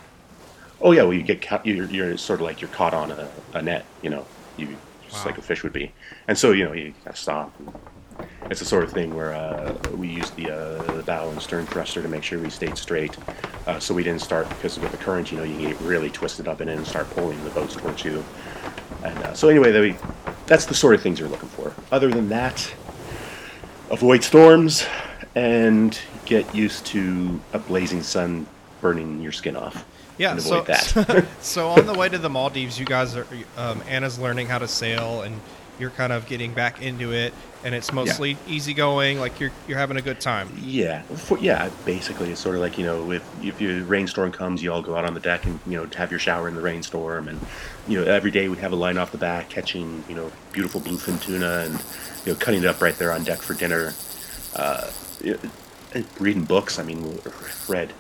[0.82, 3.30] Oh yeah, well you get ca- you're, you're sort of like you're caught on a,
[3.54, 4.26] a net, you know
[4.58, 4.76] you
[5.08, 5.30] just wow.
[5.30, 5.92] like a fish would be.
[6.28, 7.54] And so you know you gotta stop.
[8.50, 11.66] It's the sort of thing where uh, we used the, uh, the bow and stern
[11.66, 13.16] thruster to make sure we stayed straight,
[13.66, 16.46] uh, so we didn't start because with the current, you know, you get really twisted
[16.46, 18.24] up in it and start pulling the boats towards you.
[19.02, 19.96] And uh, so anyway, we,
[20.46, 21.74] that's the sort of things you're looking for.
[21.90, 22.72] Other than that,
[23.90, 24.87] avoid storms
[25.35, 28.46] and get used to a blazing sun
[28.81, 29.85] burning your skin off.
[30.18, 30.64] Yeah, so,
[31.40, 33.26] so on the way to the Maldives, you guys are
[33.57, 35.38] um, Anna's learning how to sail, and
[35.78, 37.34] you're kind of getting back into it,
[37.64, 38.38] and it's mostly yeah.
[38.48, 39.18] easygoing.
[39.18, 40.48] Like you're you're having a good time.
[40.62, 41.70] Yeah, For, yeah.
[41.84, 44.96] Basically, it's sort of like you know, if if your rainstorm comes, you all go
[44.96, 47.40] out on the deck and you know have your shower in the rainstorm, and
[47.88, 50.80] you know every day we'd have a line off the back catching you know beautiful
[50.80, 51.84] bluefin tuna and
[52.24, 53.94] you know cutting it up right there on deck for dinner.
[54.54, 54.90] Uh,
[56.18, 56.78] reading books.
[56.78, 57.18] I mean,
[57.68, 57.92] read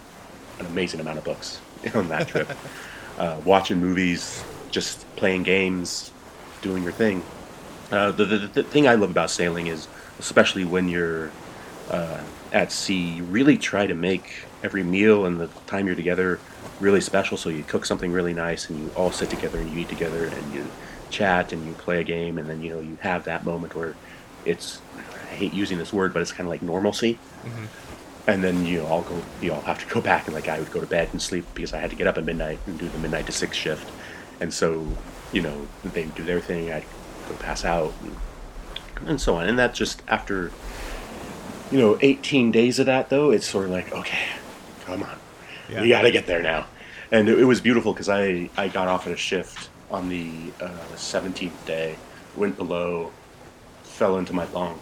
[0.58, 1.60] an amazing amount of books
[1.94, 2.50] on that trip.
[3.18, 6.12] uh, watching movies, just playing games,
[6.62, 7.22] doing your thing.
[7.90, 9.86] Uh, the, the, the, thing I love about sailing is,
[10.18, 11.30] especially when you're
[11.90, 12.20] uh,
[12.52, 16.40] at sea, you really try to make every meal and the time you're together
[16.80, 17.36] really special.
[17.36, 20.26] So you cook something really nice, and you all sit together and you eat together,
[20.26, 20.66] and you
[21.10, 23.94] chat and you play a game, and then you know you have that moment where
[24.44, 24.80] it's
[25.30, 27.18] I hate using this word, but it's kind of like normalcy.
[27.44, 27.66] Mm-hmm
[28.26, 30.58] and then you know I'll go you I'll have to go back and like I
[30.58, 32.78] would go to bed and sleep because I had to get up at midnight and
[32.78, 33.90] do the midnight to six shift,
[34.40, 34.86] and so
[35.32, 36.84] you know they do their thing I'd
[37.28, 38.16] go pass out and,
[39.08, 40.50] and so on and that just after
[41.70, 44.26] you know 18 days of that though it's sort of like okay
[44.84, 45.18] come on
[45.68, 45.82] yeah.
[45.82, 46.66] we got to get there now.
[47.10, 50.30] And it, it was beautiful because I, I got off at a shift on the
[50.60, 51.96] uh, 17th day,
[52.36, 53.12] went below,
[53.82, 54.80] fell into my bunk.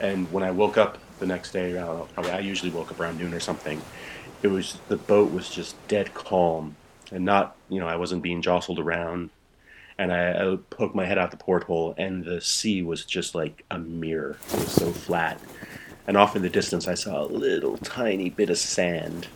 [0.00, 3.00] And when I woke up the next day, I, know, probably I usually woke up
[3.00, 3.82] around noon or something,
[4.42, 6.76] it was the boat was just dead calm
[7.10, 9.30] and not, you know, I wasn't being jostled around.
[9.98, 13.64] And I, I poked my head out the porthole, and the sea was just like
[13.70, 14.38] a mirror.
[14.48, 15.40] It was so flat.
[16.06, 19.26] And off in the distance, I saw a little tiny bit of sand.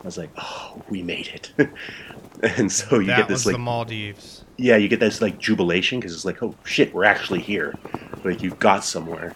[0.00, 1.50] I was like, "Oh, we made it!"
[2.56, 4.44] and so you that get this was like the Maldives.
[4.56, 7.74] yeah, you get this like jubilation because it's like, oh shit, we're actually here.
[8.24, 9.34] Like you've got somewhere,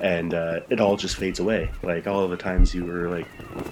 [0.00, 1.70] and uh, it all just fades away.
[1.82, 3.26] Like all of the times you were like,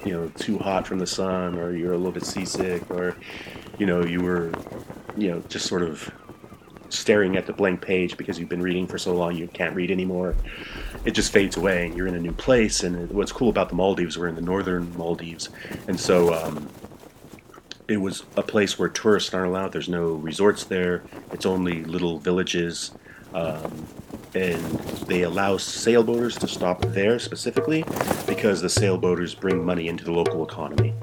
[0.05, 3.15] you know, too hot from the sun, or you're a little bit seasick, or
[3.77, 4.51] you know, you were,
[5.17, 6.11] you know, just sort of
[6.91, 9.91] staring at the blank page because you've been reading for so long you can't read
[9.91, 10.35] anymore.
[11.05, 12.83] It just fades away, and you're in a new place.
[12.83, 15.49] And what's cool about the Maldives, we're in the northern Maldives,
[15.87, 16.33] and so.
[16.33, 16.69] Um,
[17.87, 19.73] it was a place where tourists aren't allowed.
[19.73, 21.03] There's no resorts there.
[21.33, 22.91] It's only little villages,
[23.33, 23.85] um,
[24.33, 24.61] and
[25.07, 27.83] they allow sailboaters to stop there specifically
[28.27, 30.93] because the sailboaters bring money into the local economy.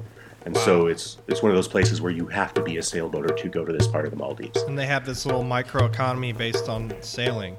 [0.45, 3.35] And so it's it's one of those places where you have to be a sailboater
[3.37, 4.61] to go to this part of the Maldives.
[4.63, 7.57] And they have this little microeconomy based on sailing.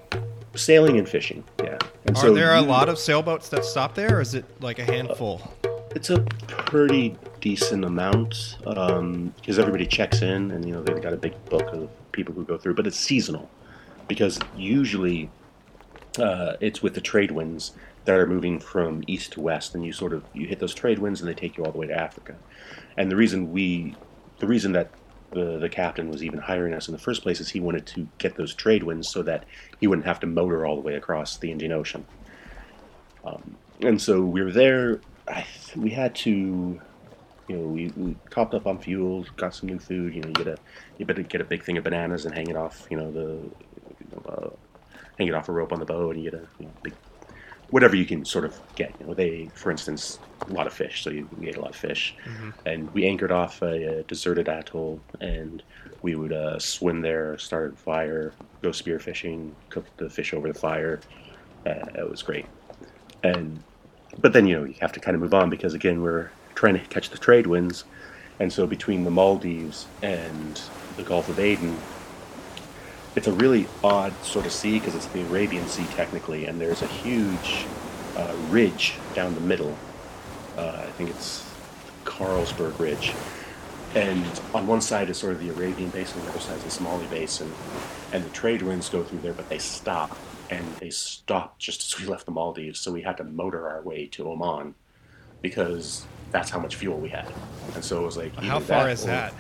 [0.55, 1.79] Sailing and fishing, yeah.
[2.07, 4.79] And Are so there a lot of sailboats that stop there, or is it like
[4.79, 5.41] a handful?
[5.95, 11.17] It's a pretty decent amount because everybody checks in, and you know they've got a
[11.17, 12.75] big book of people who go through.
[12.75, 13.49] But it's seasonal
[14.09, 15.31] because usually
[16.19, 17.73] uh, it's with the trade winds
[18.05, 20.99] that are moving from east to west, and you sort of you hit those trade
[20.99, 22.35] winds, and they take you all the way to Africa.
[22.97, 23.95] And the reason we,
[24.39, 24.91] the reason that
[25.33, 28.09] the the captain was even hiring us in the first place is he wanted to
[28.19, 29.45] get those trade winds so that
[29.79, 32.05] he wouldn't have to motor all the way across the Indian Ocean.
[33.25, 35.01] Um, and so we were there.
[35.29, 36.81] I, we had to,
[37.49, 40.15] you know, we, we topped up on fuel, got some new food.
[40.15, 40.59] You know, you get a,
[40.99, 42.87] you better get a big thing of bananas and hang it off.
[42.91, 44.51] You know, the, you know, uh,
[45.19, 46.95] hang it off a rope on the boat, and you get a you know, big,
[47.71, 48.93] whatever you can sort of get.
[49.01, 51.71] You know, they, for instance, a lot of fish, so you, we ate a lot
[51.71, 52.15] of fish,
[52.67, 55.63] and we anchored off a, a deserted atoll, and
[56.03, 60.49] we would uh, swim there, start a fire, go spear fishing, cook the fish over
[60.49, 61.01] the fire.
[61.67, 62.47] Uh, it was great,
[63.23, 63.63] and
[64.21, 66.75] but then you know you have to kind of move on because again we're trying
[66.75, 67.85] to catch the trade winds,
[68.39, 70.61] and so between the Maldives and
[70.97, 71.77] the Gulf of Aden,
[73.17, 76.83] it's a really odd sort of sea because it's the Arabian Sea technically, and there's
[76.83, 77.67] a huge
[78.17, 79.77] uh, ridge down the middle.
[80.57, 81.49] Uh, I think it's
[82.05, 83.13] Carlsberg Ridge,
[83.95, 86.65] and on one side is sort of the Arabian Basin, on the other side is
[86.65, 87.53] the Somali Basin,
[88.13, 90.17] and the trade winds go through there, but they stop,
[90.49, 93.83] and they stopped just as we left the Maldives, so we had to motor our
[93.83, 94.75] way to Oman
[95.43, 97.33] because that's how much fuel we had,
[97.75, 99.35] and so it was like How far that is that?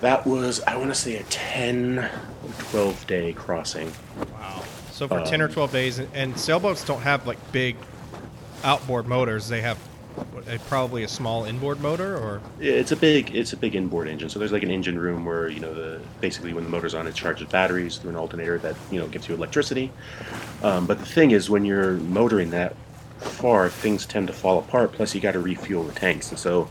[0.00, 2.10] That was I want to say a 10 or
[2.70, 3.92] 12 day crossing.
[4.32, 4.62] Wow.
[4.90, 7.76] So for ten or Um, twelve days, and, sailboats don't have like big
[8.62, 9.48] outboard motors.
[9.48, 9.78] They have
[10.48, 14.28] a- probably a small inboard motor, or It's a big it's a big inboard engine.
[14.28, 17.06] So there's like an engine room where you know the basically when the motor's on
[17.06, 19.90] it charges batteries through an alternator that you know gives you electricity.
[20.62, 22.76] Um, but the thing is when you're motoring that
[23.18, 24.92] far, things tend to fall apart.
[24.92, 26.68] Plus you got to refuel the tanks, and so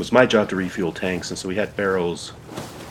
[0.00, 1.30] was my job to refuel tanks.
[1.30, 2.32] And so we had barrels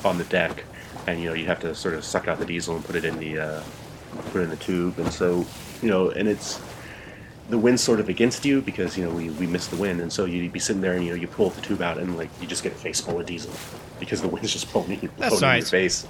[0.06, 0.63] on the deck,
[1.08, 3.04] and you know you have to sort of suck out the diesel and put it
[3.04, 3.63] in the uh,
[4.32, 4.98] put it in the tube.
[4.98, 5.45] And so
[5.82, 6.62] you know, and it's
[7.50, 10.13] the wind's sort of against you because you know we, we missed the wind, and
[10.13, 12.30] so you'd be sitting there and you know you pull the tube out and like
[12.39, 13.52] you just get a face full of diesel
[14.00, 16.08] because the wind's just blowing, blowing That's in your face.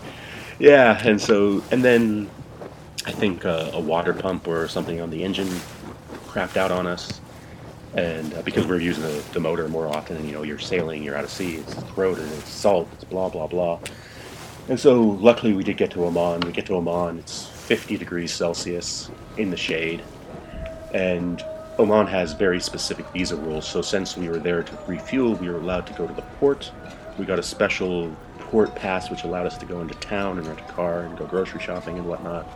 [0.60, 2.30] Yeah, and so and then
[3.06, 5.48] I think uh, a water pump or something on the engine
[6.28, 7.22] crapped out on us,
[7.96, 11.04] and uh, because we're using the, the motor more often, and you know you're sailing,
[11.04, 13.80] you're out of sea, it's corroded, it's salt, it's blah blah blah.
[14.68, 16.42] And so luckily we did get to Oman.
[16.42, 20.04] We get to Oman, it's 50 degrees Celsius in the shade
[20.94, 21.44] and
[21.78, 23.68] Oman has very specific visa rules.
[23.68, 26.72] So since we were there to refuel, we were allowed to go to the port.
[27.18, 30.60] We got a special port pass, which allowed us to go into town and rent
[30.60, 32.48] a car and go grocery shopping and whatnot.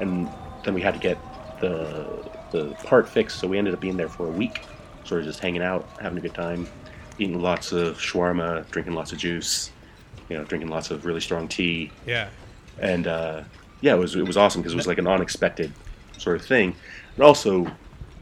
[0.00, 0.28] And
[0.64, 1.18] then we had to get
[1.60, 4.62] the the part fixed, so we ended up being there for a week,
[5.04, 6.68] sort of just hanging out, having a good time,
[7.18, 9.70] eating lots of shawarma, drinking lots of juice,
[10.28, 12.28] you know, drinking lots of really strong tea yeah.
[12.78, 13.42] and uh,
[13.80, 15.72] yeah, it was it was awesome because it was like an unexpected
[16.18, 16.74] sort of thing,
[17.16, 17.70] and also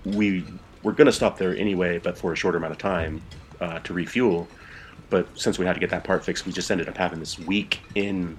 [0.04, 0.44] we
[0.82, 3.22] were going to stop there anyway, but for a shorter amount of time
[3.60, 4.48] uh, to refuel.
[5.10, 7.38] But since we had to get that part fixed, we just ended up having this
[7.38, 8.38] week in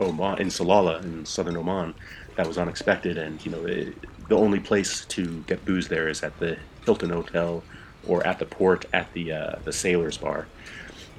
[0.00, 1.94] Oman, in Salalah, in southern Oman,
[2.36, 3.18] that was unexpected.
[3.18, 3.94] And you know, it,
[4.28, 7.62] the only place to get booze there is at the Hilton Hotel
[8.06, 10.46] or at the port at the uh, the sailors bar.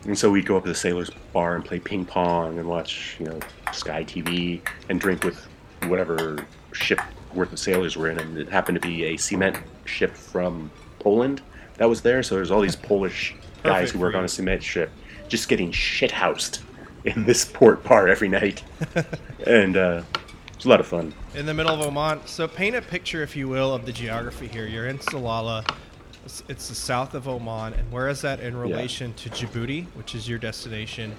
[0.06, 3.18] And so we'd go up to the sailors bar and play ping pong and watch,
[3.20, 3.40] you know,
[3.72, 5.48] Sky TV and drink with
[5.88, 7.02] whatever ship
[7.34, 8.20] worth of sailors were in.
[8.20, 11.42] And it happened to be a cement ship from Poland
[11.78, 12.24] that was there.
[12.24, 14.92] So there's all these Polish guys who work on a cement ship
[15.28, 16.62] just getting shithoused
[17.04, 18.64] in this port bar every night.
[19.48, 20.04] and uh,
[20.56, 21.14] it's a lot of fun.
[21.36, 22.22] In the middle of Oman.
[22.26, 24.66] So paint a picture, if you will, of the geography here.
[24.66, 25.70] You're in Salalah.
[26.24, 27.74] It's, it's the south of Oman.
[27.74, 29.24] And where is that in relation yeah.
[29.24, 31.14] to Djibouti, which is your destination?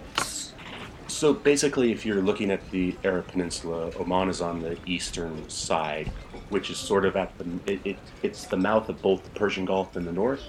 [1.09, 6.09] So basically, if you're looking at the Arab Peninsula, Oman is on the eastern side,
[6.49, 9.65] which is sort of at the it, it, it's the mouth of both the Persian
[9.65, 10.43] Gulf in the north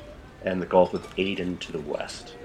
[0.44, 2.37] and the Gulf of Aden to the west.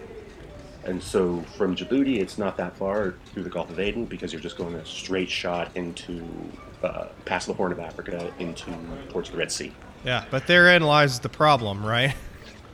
[0.85, 4.43] And so from Djibouti, it's not that far through the Gulf of Aden because you're
[4.43, 6.25] just going a straight shot into
[6.83, 8.73] uh, past the Horn of Africa into
[9.09, 9.73] towards the Red Sea.
[10.05, 12.15] Yeah, but therein lies the problem, right?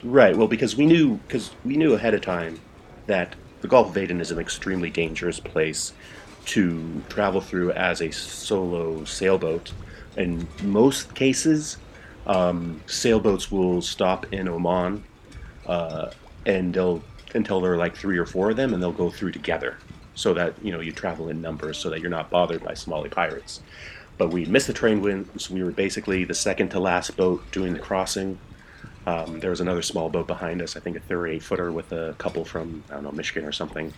[0.03, 0.37] Right.
[0.37, 2.61] Well, because we knew because we knew ahead of time
[3.07, 5.92] that the Gulf of Aden is an extremely dangerous place
[6.47, 9.73] to travel through as a solo sailboat.
[10.16, 11.77] In most cases,
[12.27, 15.05] um, sailboats will stop in Oman,
[15.66, 16.11] uh,
[16.47, 17.03] and they'll
[17.34, 19.78] until there are like three or four of them, and they'll go through together,
[20.14, 23.08] so that you know you travel in numbers, so that you're not bothered by Somali
[23.08, 23.60] pirates.
[24.16, 27.44] But we missed the train wind, so we were basically the second to last boat
[27.52, 28.38] doing the crossing
[29.08, 32.14] um, there was another small boat behind us, I think a 38 footer with a
[32.18, 33.94] couple from, I don't know, Michigan or something.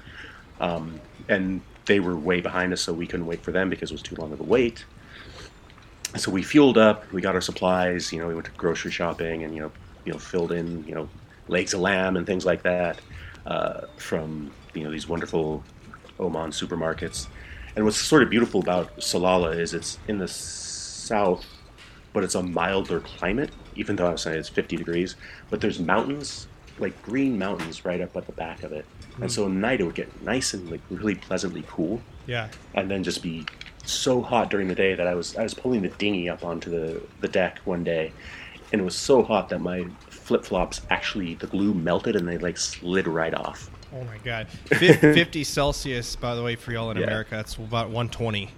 [0.61, 3.95] Um, and they were way behind us, so we couldn't wait for them because it
[3.95, 4.85] was too long of a wait.
[6.17, 9.43] So we fueled up, we got our supplies, you know, we went to grocery shopping
[9.43, 9.73] and, you know,
[10.05, 11.09] you know, filled in, you know,
[11.49, 13.01] legs of lamb and things like that
[13.47, 15.63] uh, from, you know, these wonderful
[16.19, 17.27] Oman supermarkets.
[17.77, 21.47] And what's sort of beautiful about Salalah is it's in the south,
[22.13, 25.17] but it's a milder climate even though I was saying it's 50 degrees.
[25.49, 26.47] But there's mountains,
[26.79, 28.85] like green mountains, right up at the back of it.
[29.17, 29.23] Mm.
[29.23, 32.01] And so at night it would get nice and like really pleasantly cool.
[32.27, 32.49] Yeah.
[32.75, 33.47] And then just be
[33.85, 36.71] so hot during the day that I was I was pulling the dinghy up onto
[36.71, 38.13] the the deck one day,
[38.73, 39.87] and it was so hot that my
[40.31, 43.69] flip flops actually the glue melted and they like slid right off.
[43.93, 44.49] Oh my god!
[44.69, 47.03] 50 Celsius, by the way, for y'all in yeah.
[47.03, 48.49] America, that's about 120.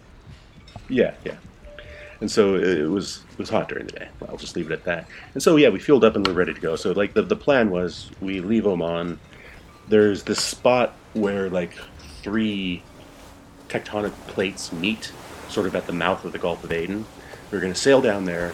[0.90, 1.36] Yeah, yeah
[2.22, 4.08] and so it was it was hot during the day.
[4.28, 5.08] I'll just leave it at that.
[5.34, 6.76] And so yeah, we fueled up and we're ready to go.
[6.76, 9.18] So like the the plan was we leave Oman.
[9.88, 11.74] There's this spot where like
[12.22, 12.84] three
[13.68, 15.10] tectonic plates meet,
[15.48, 17.04] sort of at the mouth of the Gulf of Aden.
[17.50, 18.50] We're going to sail down there,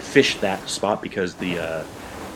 [0.00, 1.84] fish that spot because the uh,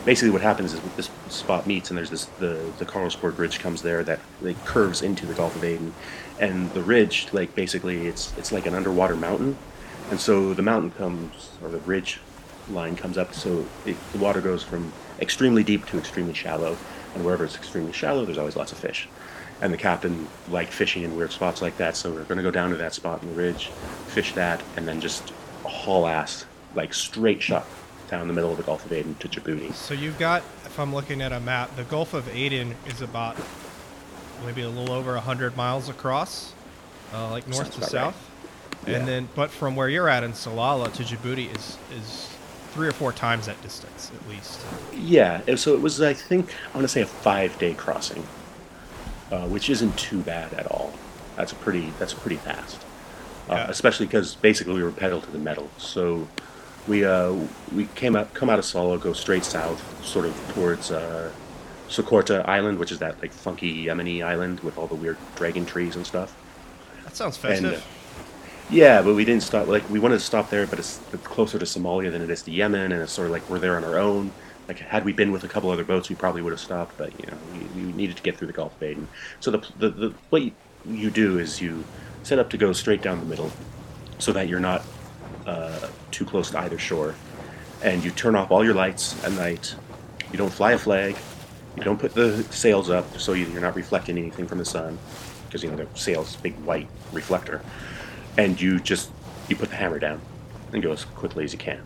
[0.05, 3.81] basically what happens is this spot meets and there's this the the Carlsberg Ridge comes
[3.81, 5.93] there that like curves into the Gulf of Aden,
[6.39, 9.57] and the ridge like basically it's it's like an underwater mountain
[10.09, 12.19] and so the mountain comes, or the ridge
[12.69, 16.77] line comes up, so it, the water goes from extremely deep to extremely shallow.
[17.15, 19.07] And wherever it's extremely shallow, there's always lots of fish.
[19.61, 22.51] And the captain liked fishing in weird spots like that, so we're going to go
[22.51, 23.67] down to that spot in the ridge,
[24.07, 25.31] fish that, and then just
[25.63, 27.65] haul ass, like straight shot
[28.09, 29.73] down the middle of the Gulf of Aden to Djibouti.
[29.73, 33.37] So you've got, if I'm looking at a map, the Gulf of Aden is about
[34.45, 36.53] maybe a little over 100 miles across,
[37.13, 38.31] uh, like north Sounds to south.
[38.83, 38.91] Right.
[38.91, 38.99] Yeah.
[38.99, 42.29] And then, but from where you're at in Salalah to Djibouti is is
[42.71, 44.61] three or four times that distance at least.
[44.93, 45.55] Yeah.
[45.55, 48.27] So it was, I think, I want to say a five day crossing,
[49.31, 50.93] uh, which isn't too bad at all.
[51.35, 51.91] That's a pretty.
[51.99, 52.81] That's pretty fast.
[53.49, 53.69] Uh, yeah.
[53.69, 55.69] Especially because basically we were pedal to the metal.
[55.77, 56.27] So
[56.87, 57.33] we uh,
[57.73, 61.31] we came out come out of Salalah, go straight south, sort of towards uh,
[61.89, 65.95] Socotra Island, which is that like funky Yemeni island with all the weird dragon trees
[65.95, 66.35] and stuff.
[67.03, 67.65] That sounds festive.
[67.65, 67.85] And, uh,
[68.69, 69.67] yeah, but we didn't stop.
[69.67, 72.51] Like we wanted to stop there, but it's closer to Somalia than it is to
[72.51, 74.31] Yemen, and it's sort of like we're there on our own.
[74.67, 76.97] Like had we been with a couple other boats, we probably would have stopped.
[76.97, 79.07] But you know, we, we needed to get through the Gulf of Aden.
[79.39, 80.41] So the, the, the what
[80.87, 81.83] you do is you
[82.23, 83.51] set up to go straight down the middle,
[84.17, 84.83] so that you're not
[85.45, 87.15] uh, too close to either shore,
[87.83, 89.75] and you turn off all your lights at night.
[90.31, 91.15] You don't fly a flag.
[91.77, 94.97] You don't put the sails up so you're not reflecting anything from the sun,
[95.47, 97.61] because you know the sails big white reflector
[98.37, 99.11] and you just
[99.47, 100.21] you put the hammer down
[100.73, 101.81] and go as quickly as you can.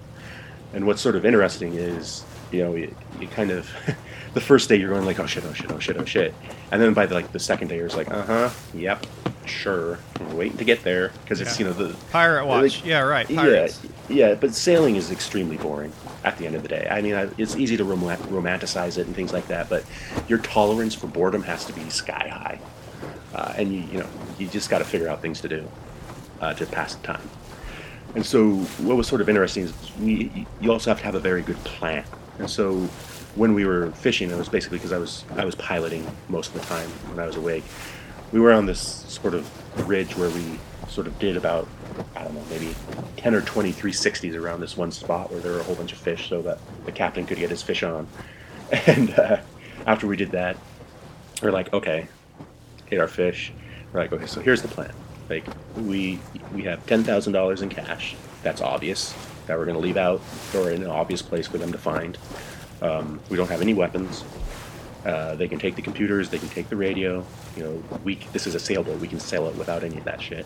[0.74, 3.70] And what's sort of interesting is, you know, you, you kind of
[4.34, 6.34] the first day you're going like, oh shit, oh shit, oh shit, oh shit,
[6.72, 9.06] and then by the, like the second day you're like, uh huh, yep,
[9.46, 11.68] sure, I'm waiting to get there because it's yeah.
[11.68, 13.82] you know the pirate watch, like, yeah, right, Pirates.
[14.10, 15.92] yeah, yeah, but sailing is extremely boring
[16.24, 16.88] at the end of the day.
[16.90, 19.84] I mean, it's easy to rom- romanticize it and things like that, but
[20.28, 22.60] your tolerance for boredom has to be sky high,
[23.34, 25.68] uh, and you you know you just got to figure out things to do
[26.42, 27.30] uh, to pass the time.
[28.16, 31.20] And so, what was sort of interesting is we, you also have to have a
[31.20, 32.04] very good plan.
[32.40, 32.90] And so,
[33.36, 36.62] when we were fishing, it was basically because I was I was piloting most of
[36.62, 37.64] the time when I was awake.
[38.32, 41.68] We were on this sort of ridge where we sort of did about
[42.16, 42.76] I don't know maybe
[43.18, 45.98] 10 or 20 360s around this one spot where there were a whole bunch of
[45.98, 48.08] fish, so that the captain could get his fish on.
[48.86, 49.38] And uh,
[49.88, 50.56] after we did that,
[51.42, 52.08] we're like, okay,
[52.86, 53.52] hit our fish.
[53.92, 54.94] We're like, okay, so here's the plan.
[55.28, 56.20] Like we
[56.54, 58.16] we have ten thousand dollars in cash.
[58.44, 59.16] That's obvious
[59.48, 60.22] that we're going to leave out
[60.56, 62.18] or in an obvious place for them to find.
[62.82, 64.24] Um, we don't have any weapons.
[65.06, 66.30] Uh, they can take the computers.
[66.30, 67.26] They can take the radio.
[67.56, 69.00] You know, we this is a sailboat.
[69.00, 70.46] We can sail it without any of that shit.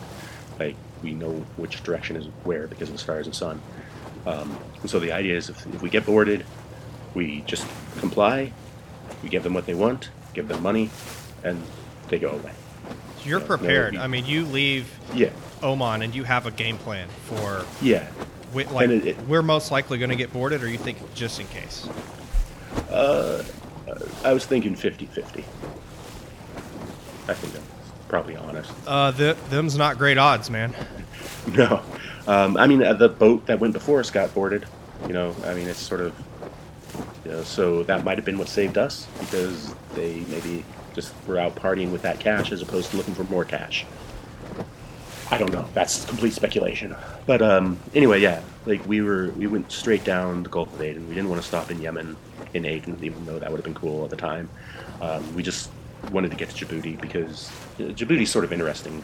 [0.60, 3.62] Like we know which direction is where because of the stars and sun.
[4.26, 6.46] Um, and so the idea is, if, if we get boarded,
[7.14, 7.68] we just
[7.98, 8.54] comply.
[9.22, 10.90] We give them what they want, give them money,
[11.44, 11.62] and
[12.10, 12.52] they go away.
[13.26, 13.94] You're Yeah, prepared.
[13.96, 15.30] no, I mean, you leave Yeah,
[15.62, 18.08] Oman and you have a game plan for yeah.
[18.54, 21.40] wi- like it- it- we're most likely going to get boarded, or you think just
[21.40, 21.88] in case?
[24.24, 25.44] I was thinking 50-50.
[27.26, 27.66] I think that's
[28.08, 28.72] probably honest.
[28.86, 30.74] Uh, the, them's not great odds, man.
[31.54, 31.82] No,
[32.26, 34.66] um, I mean uh, the boat that went before us got boarded.
[35.08, 36.14] You know, I mean it's sort of,
[37.26, 40.64] you know, so that might have been what saved us because they maybe
[40.94, 43.86] just were out partying with that cash as opposed to looking for more cash.
[45.32, 45.68] I don't know.
[45.74, 46.96] That's complete speculation.
[47.26, 51.08] But um, anyway, yeah, like we were, we went straight down the Gulf of Aden.
[51.08, 52.16] We didn't want to stop in Yemen,
[52.54, 54.50] in Aden, even though that would have been cool at the time.
[55.02, 55.72] Um, we just
[56.12, 57.50] wanted to get to Djibouti because
[57.80, 59.04] uh, Djibouti's sort of interesting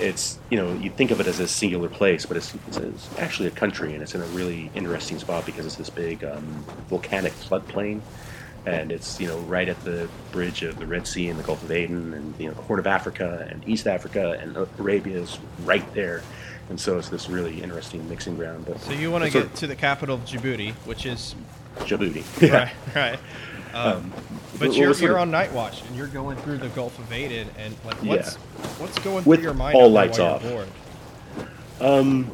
[0.00, 3.18] it's you know you think of it as a singular place, but it's, it's, it's
[3.18, 6.64] actually a country, and it's in a really interesting spot because it's this big um,
[6.88, 8.00] volcanic floodplain,
[8.66, 11.62] and it's you know right at the bridge of the Red Sea and the Gulf
[11.62, 15.38] of Aden, and you know the Horn of Africa and East Africa and Arabia is
[15.64, 16.22] right there,
[16.70, 18.66] and so it's this really interesting mixing ground.
[18.66, 21.34] But So you want to it's sort get to the capital of Djibouti, which is
[21.78, 22.70] Djibouti, yeah.
[22.94, 23.18] right, right.
[23.74, 24.10] Um,
[24.58, 27.12] but what you're, you're of- on night watch and you're going through the Gulf of
[27.12, 28.16] Aden, and like Yeah.
[28.16, 28.34] what's
[28.80, 30.44] what's going With through your mind all lights off.
[31.80, 32.30] Um,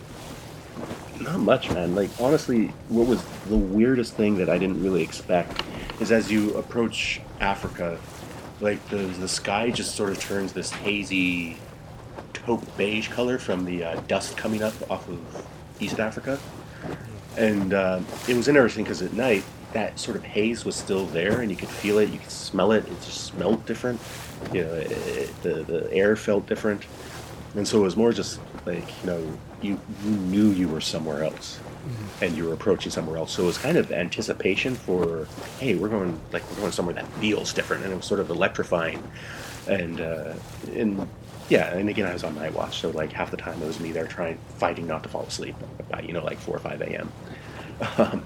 [1.21, 1.95] not much, man.
[1.95, 5.63] Like honestly, what was the weirdest thing that I didn't really expect
[6.01, 7.99] is as you approach Africa,
[8.61, 11.57] like the the sky just sort of turns this hazy
[12.33, 15.47] taupe beige color from the uh, dust coming up off of
[15.81, 16.39] East Africa,
[17.37, 21.41] and uh, it was interesting because at night that sort of haze was still there,
[21.41, 22.85] and you could feel it, you could smell it.
[22.87, 24.01] It just smelled different.
[24.53, 26.85] You know, it, the the air felt different.
[27.57, 31.23] And so it was more just like, you know, you, you knew you were somewhere
[31.23, 31.61] else
[32.21, 33.33] and you were approaching somewhere else.
[33.33, 35.27] So it was kind of anticipation for,
[35.61, 38.31] hey, we're going like we're going somewhere that feels different and it was sort of
[38.31, 39.03] electrifying.
[39.67, 40.35] And uh
[40.73, 41.09] and
[41.49, 43.81] yeah, and again I was on night watch, so like half the time it was
[43.81, 45.57] me there trying fighting not to fall asleep
[45.91, 47.13] by, you know, like four or five AM.
[47.99, 48.25] Um,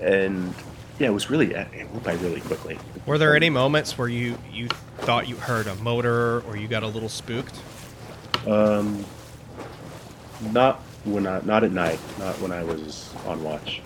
[0.00, 0.54] and
[0.98, 2.78] yeah, it was really it went by really quickly.
[3.06, 4.68] Were there any moments where you you
[4.98, 7.58] thought you heard a motor or you got a little spooked?
[8.46, 9.04] Um,
[10.52, 13.80] not when I, not at night, not when I was on watch.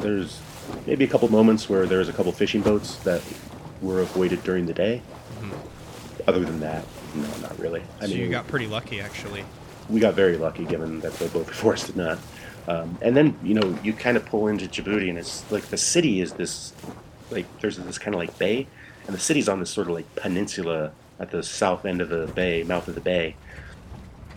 [0.00, 0.40] There's
[0.86, 3.22] maybe a couple moments where there was a couple fishing boats that
[3.82, 5.02] were avoided during the day.
[6.26, 6.84] Other than that,
[7.14, 7.82] no, not really.
[8.00, 9.44] I so mean, you got pretty lucky, actually.
[9.88, 12.18] we got very lucky given that the boat before us did not.
[12.68, 15.78] Um, and then you know you kind of pull into Djibouti, and it's like the
[15.78, 16.72] city is this
[17.30, 18.66] like there's this kind of like bay,
[19.06, 22.26] and the city's on this sort of like peninsula at the south end of the
[22.34, 23.34] bay, mouth of the bay,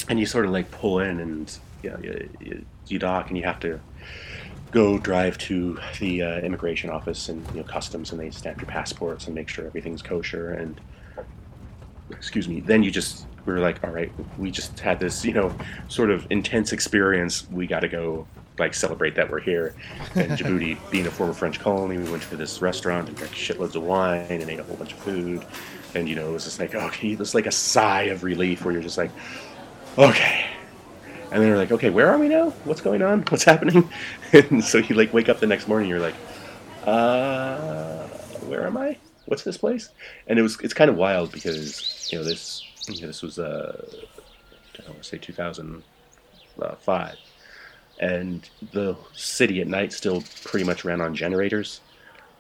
[0.10, 3.38] and you sort of like pull in and you, know, you, you, you dock, and
[3.38, 3.80] you have to
[4.72, 8.68] go drive to the uh, immigration office and you know customs, and they stamp your
[8.68, 10.80] passports and make sure everything's kosher and
[12.12, 15.34] excuse me, then you just we were like, all right, we just had this, you
[15.34, 15.54] know,
[15.90, 17.50] sort of intense experience.
[17.52, 18.26] We got to go
[18.58, 19.76] like celebrate that we're here.
[20.16, 23.76] And Djibouti, being a former French colony, we went to this restaurant and drank shitloads
[23.76, 25.46] of wine and ate a whole bunch of food.
[25.94, 28.64] And you know, it was just like, okay, it was like a sigh of relief
[28.64, 29.12] where you're just like,
[29.98, 30.46] okay.
[31.34, 32.52] And then you're like, okay, where are we now?
[32.64, 33.22] What's going on?
[33.30, 33.90] What's happening?
[34.34, 36.14] And so you like wake up the next morning, you're like,
[36.86, 38.04] uh,
[38.48, 38.98] where am I?
[39.26, 39.90] What's this place?
[40.28, 43.40] And it was it's kind of wild because you know this you know, this was
[43.40, 43.84] uh
[44.76, 47.18] I don't want to say 2005,
[48.00, 51.82] and the city at night still pretty much ran on generators.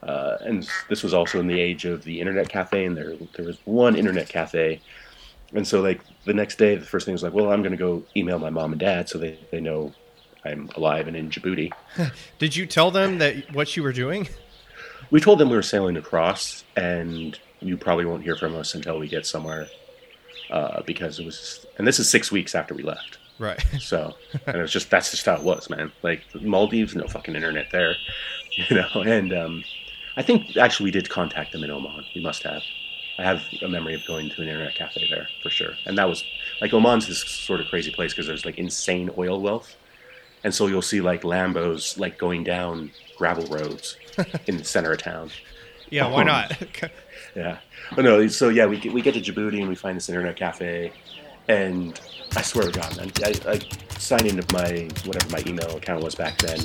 [0.04, 3.46] Uh, and this was also in the age of the internet cafe, and there there
[3.46, 4.82] was one internet cafe,
[5.54, 7.78] and so like the next day, the first thing was like, well, I'm going to
[7.78, 9.94] go email my mom and dad so they, they know
[10.46, 11.72] I'm alive and in Djibouti.
[12.40, 14.28] Did you tell them that what you were doing?
[15.12, 18.98] We told them we were sailing across, and you probably won't hear from us until
[19.00, 19.68] we get somewhere,
[20.50, 21.66] uh, because it was.
[21.78, 23.64] And this is six weeks after we left, Right.
[23.80, 24.16] so
[24.48, 25.92] and it was just that's just how it was, man.
[26.02, 27.96] Like Maldives, no fucking internet there,
[28.70, 28.88] you know.
[29.02, 29.64] And um,
[30.18, 32.06] I think actually we did contact them in Oman.
[32.16, 32.62] We must have.
[33.18, 36.10] I have a memory of going to an internet cafe there for sure, and that
[36.10, 36.24] was
[36.62, 39.76] like Oman's this sort of crazy place because there's like insane oil wealth,
[40.44, 43.98] and so you'll see like Lambos like going down gravel roads
[44.48, 45.30] in the center of town.
[45.90, 46.58] Yeah, why not?
[47.36, 47.60] yeah,
[47.96, 48.26] but no.
[48.28, 50.92] So yeah, we get, we get to Djibouti and we find this internet cafe,
[51.48, 52.00] and
[52.36, 53.60] I swear to God, man, I, I
[54.00, 56.60] sign into my whatever my email account was back then.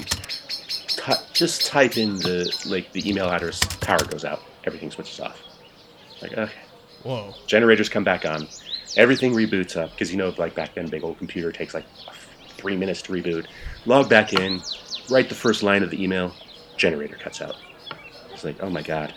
[1.35, 3.61] just type in the like the email address.
[3.81, 4.41] Power goes out.
[4.65, 5.48] Everything switches off.
[6.23, 6.53] Like okay.
[7.03, 7.35] Whoa.
[7.47, 8.49] Generators come back on.
[8.97, 11.85] Everything reboots up because you know, like back then, big old computer takes like
[12.57, 13.47] three minutes to reboot.
[13.87, 14.61] Log back in,
[15.11, 16.33] write the first line of the email.
[16.77, 17.57] Generator cuts out.
[18.33, 19.15] It's like, oh my god.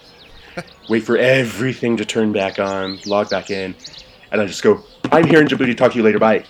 [0.89, 2.99] Wait for everything to turn back on.
[3.05, 3.75] Log back in,
[4.31, 5.75] and I just go, I'm here in Djibouti.
[5.75, 6.19] Talk to you later.
[6.19, 6.45] Bye.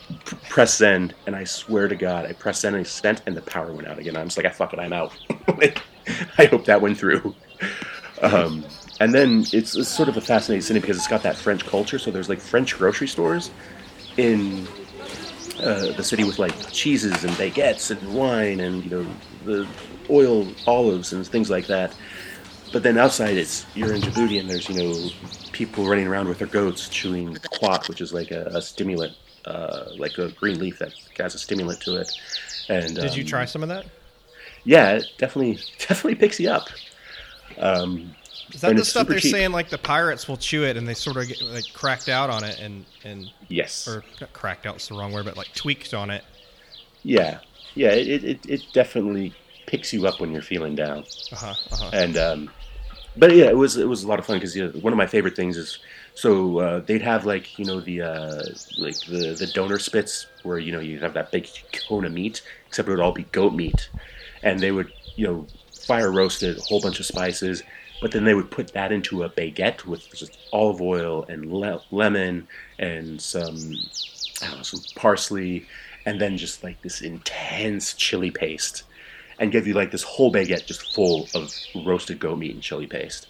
[0.50, 3.42] press send, and I swear to God, I press send and I sent, and the
[3.42, 4.16] power went out again.
[4.16, 5.14] I'm just like, I fuck it, I'm out.
[6.38, 7.36] I hope that went through.
[8.22, 8.66] Um,
[9.02, 11.98] and then it's, it's, sort of a fascinating city because it's got that French culture.
[11.98, 13.50] So there's like French grocery stores
[14.18, 14.68] in
[15.60, 19.08] uh, the city with like cheeses and baguettes and wine and you know
[19.44, 19.68] the
[20.12, 21.96] oil olives and things like that.
[22.72, 25.10] But then outside, it's you're in Djibouti and there's you know
[25.52, 29.86] people running around with their goats chewing khat, which is like a, a stimulant, uh,
[29.98, 32.12] like a green leaf that has a stimulant to it.
[32.70, 33.88] And did um, you try some of that?
[34.64, 36.70] Yeah, it definitely definitely picks you up.
[37.58, 38.16] Um,
[38.54, 39.32] is that the stuff they're cheap.
[39.32, 39.52] saying?
[39.52, 42.44] Like the pirates will chew it, and they sort of get like cracked out on
[42.44, 46.10] it, and and yes, or cracked out out's the wrong word, but like tweaked on
[46.10, 46.24] it.
[47.04, 47.40] Yeah,
[47.76, 49.34] yeah, it it, it definitely
[49.66, 51.00] picks you up when you're feeling down.
[51.32, 51.90] Uh-huh, uh-huh.
[51.94, 52.50] And um,
[53.18, 54.98] but yeah, it was it was a lot of fun because you know, one of
[54.98, 55.80] my favorite things is
[56.14, 58.44] so uh, they'd have like you know the uh,
[58.78, 61.48] like the the doner spits where you know you have that big
[61.88, 63.90] cone of meat, except it would all be goat meat,
[64.44, 67.64] and they would you know fire roasted a whole bunch of spices
[68.02, 71.82] but then they would put that into a baguette with just olive oil and le-
[71.92, 72.48] lemon
[72.80, 73.56] and some,
[74.42, 75.66] know, some parsley,
[76.06, 78.84] and then just like this intense chili paste,
[79.40, 81.54] and give you like this whole baguette just full of
[81.86, 83.28] roasted goat meat and chili paste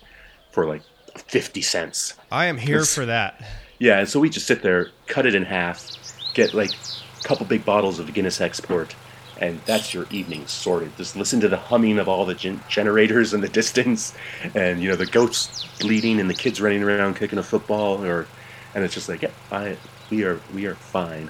[0.52, 0.82] for like
[1.28, 2.16] fifty cents.
[2.32, 3.46] I am here for that.
[3.80, 5.86] Yeah, and so we just sit there, cut it in half,
[6.34, 8.96] get like a couple big bottles of Guinness Export,
[9.42, 10.96] and that's your evening sorted.
[10.96, 14.14] Just listen to the humming of all the gen- generators in the distance,
[14.56, 18.28] and you know the goats bleeding and the kids running around kicking a football, or
[18.74, 19.76] and it's just like, yeah, I,
[20.10, 21.30] we are we are fine,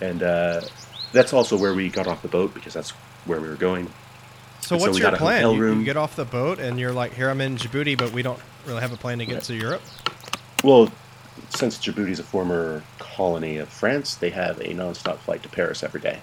[0.00, 0.62] and uh,
[1.12, 2.90] that's also where we got off the boat because that's
[3.26, 3.88] where we were going.
[4.60, 5.54] So and what's so your plan?
[5.54, 8.22] You, you, get off the boat and you're like, here I'm in Djibouti, but we
[8.22, 9.42] don't really have a plan to get right.
[9.44, 9.82] to Europe.
[10.62, 10.90] Well,
[11.50, 15.82] since Djibouti is a former colony of France, they have a nonstop flight to Paris
[15.82, 16.20] every day.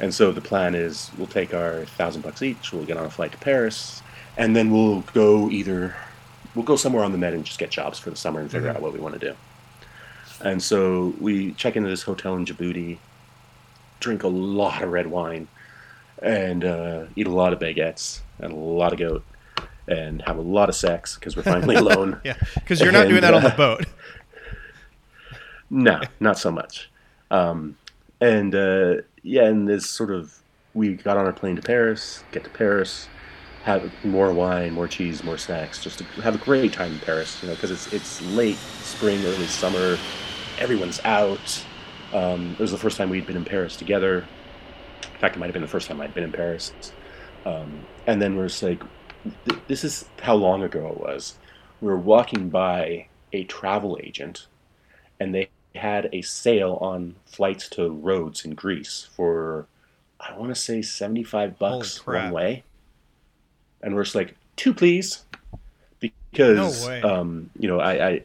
[0.00, 3.10] And so the plan is we'll take our thousand bucks each, we'll get on a
[3.10, 4.02] flight to Paris,
[4.36, 5.94] and then we'll go either
[6.54, 8.68] we'll go somewhere on the Med and just get jobs for the summer and figure
[8.68, 8.76] mm-hmm.
[8.76, 9.36] out what we want to do.
[10.40, 12.98] And so we check into this hotel in Djibouti,
[14.00, 15.48] drink a lot of red wine,
[16.22, 19.24] and uh, eat a lot of baguettes and a lot of goat,
[19.88, 22.20] and have a lot of sex because we're finally alone.
[22.24, 23.86] yeah, because you're not and, doing that uh, on the uh, boat.
[25.70, 26.90] no, not so much.
[27.30, 27.76] Um,
[28.20, 30.38] and uh, yeah, and this sort of
[30.74, 33.08] we got on our plane to Paris, get to Paris,
[33.64, 37.42] have more wine, more cheese, more snacks, just to have a great time in Paris.
[37.42, 39.98] You know, because it's it's late spring, early summer,
[40.58, 41.64] everyone's out.
[42.12, 44.18] Um, it was the first time we'd been in Paris together.
[44.18, 46.72] In fact, it might have been the first time I'd been in Paris.
[47.46, 48.82] Um, and then we're just like,
[49.48, 51.38] th- this is how long ago it was.
[51.80, 54.46] We were walking by a travel agent,
[55.18, 59.66] and they had a sale on flights to Rhodes in Greece for
[60.20, 62.64] I want to say 75 bucks one way.
[63.82, 65.24] And we're just like, two please.
[66.00, 68.24] Because no um, you know, I, I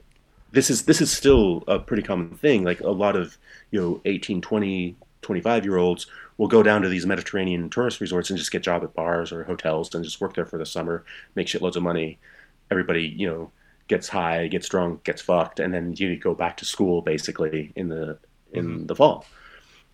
[0.52, 2.64] this is this is still a pretty common thing.
[2.64, 3.38] Like a lot of,
[3.72, 8.30] you know, 18, 20, 25 year olds will go down to these Mediterranean tourist resorts
[8.30, 11.04] and just get job at bars or hotels and just work there for the summer,
[11.36, 12.18] make shitloads of money.
[12.72, 13.52] Everybody, you know,
[13.90, 17.90] gets high, gets drunk, gets fucked, and then you go back to school basically in
[17.90, 18.18] the
[18.54, 18.86] in mm-hmm.
[18.86, 19.26] the fall.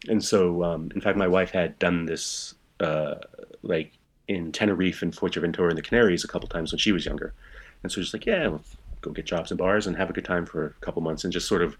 [0.07, 3.15] And so, um, in fact, my wife had done this uh,
[3.63, 3.93] like
[4.27, 7.33] in Tenerife and Fuerteventura in the Canaries a couple times when she was younger.
[7.81, 8.61] And so, just like, yeah, we'll
[9.01, 11.33] go get jobs in bars and have a good time for a couple months and
[11.33, 11.77] just sort of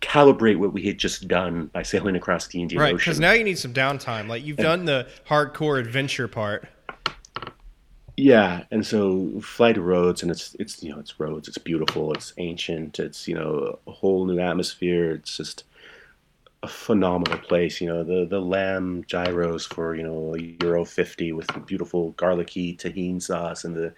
[0.00, 2.94] calibrate what we had just done by sailing across the Indian right, Ocean.
[2.94, 4.28] Right, because now you need some downtime.
[4.28, 6.68] Like you've and, done the hardcore adventure part.
[8.16, 9.40] Yeah, and so
[9.72, 11.48] to Rhodes, and it's it's you know it's Rhodes.
[11.48, 12.12] It's beautiful.
[12.12, 13.00] It's ancient.
[13.00, 15.10] It's you know a whole new atmosphere.
[15.12, 15.64] It's just
[16.62, 17.80] a phenomenal place.
[17.80, 22.76] You know, the the lamb gyros for you know euro fifty with the beautiful garlicky
[22.76, 23.92] tahini sauce and the,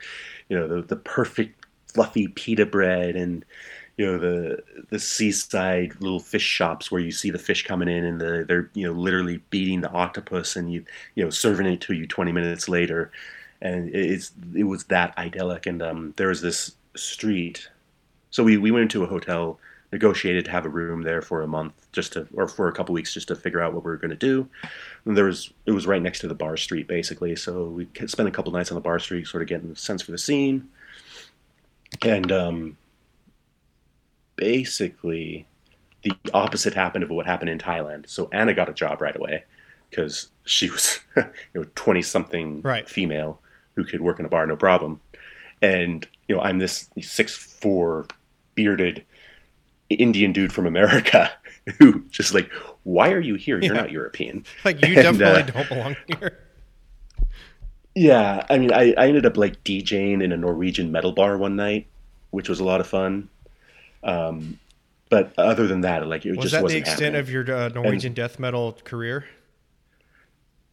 [0.49, 3.45] you know, the the perfect fluffy pita bread and
[3.97, 8.05] you know the the seaside little fish shops where you see the fish coming in
[8.05, 11.81] and the, they're you know literally beating the octopus and you you know serving it
[11.81, 13.11] to you 20 minutes later
[13.61, 15.67] and it's it was that idyllic.
[15.67, 17.69] And um, there was this street.
[18.31, 19.59] So we, we went into a hotel
[19.93, 22.93] negotiated to have a room there for a month just to or for a couple
[22.93, 24.49] weeks just to figure out what we were going to do.
[25.05, 27.37] And there was it was right next to the bar street basically.
[27.37, 30.03] So we spent a couple nights on the bar street sort of getting a sense
[30.03, 30.69] for the scene.
[32.03, 32.77] And um,
[34.37, 35.47] basically
[36.03, 38.09] the opposite happened of what happened in Thailand.
[38.09, 39.45] So Anna got a job right away
[39.91, 42.89] because she was you know 20 something right.
[42.89, 43.41] female
[43.77, 45.01] who could work in a bar no problem.
[45.63, 48.07] And you know, I'm this six four
[48.55, 49.05] bearded
[49.89, 51.31] Indian dude from America
[51.79, 52.51] who just like,
[52.83, 53.61] why are you here?
[53.61, 53.81] You're yeah.
[53.81, 54.45] not European.
[54.65, 56.39] Like you and, definitely uh, don't belong here.
[57.95, 61.57] Yeah, I mean, I, I ended up like DJing in a Norwegian metal bar one
[61.57, 61.87] night,
[62.31, 63.31] which was a lot of fun.
[64.03, 64.59] Um,
[65.09, 67.21] but other than that, like it was just that wasn't the extent happening.
[67.21, 69.25] of your uh, Norwegian and, death metal career?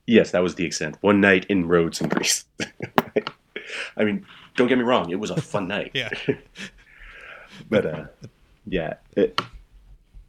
[0.06, 0.98] Yes, that was the extent.
[1.02, 2.46] One night in Rhodes in Greece.
[3.98, 4.26] I mean,
[4.56, 5.92] don't get me wrong; it was a fun night.
[5.96, 6.10] yeah.
[7.70, 8.06] but uh,
[8.66, 9.40] yeah, it,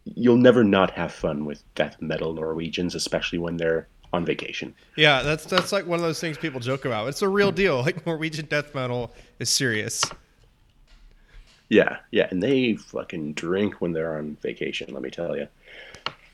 [0.05, 4.75] you'll never not have fun with death metal Norwegians, especially when they're on vacation.
[4.97, 7.09] Yeah, that's that's like one of those things people joke about.
[7.09, 7.83] It's a real deal.
[7.83, 10.03] Like Norwegian death metal is serious.
[11.69, 14.93] Yeah, yeah, and they fucking drink when they're on vacation.
[14.93, 15.49] Let me tell you.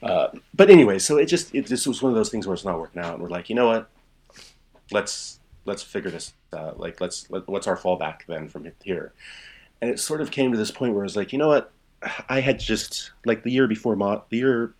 [0.02, 2.64] Uh, but anyway, so it just it just was one of those things where it's
[2.64, 3.90] not working out, and we're like, you know what?
[4.90, 6.80] Let's let's figure this out.
[6.80, 9.12] Like, let's let, what's our fallback then from here?
[9.80, 11.72] And it sort of came to this point where I was like, you know what?
[12.28, 14.74] I had just like the year before Mo- the year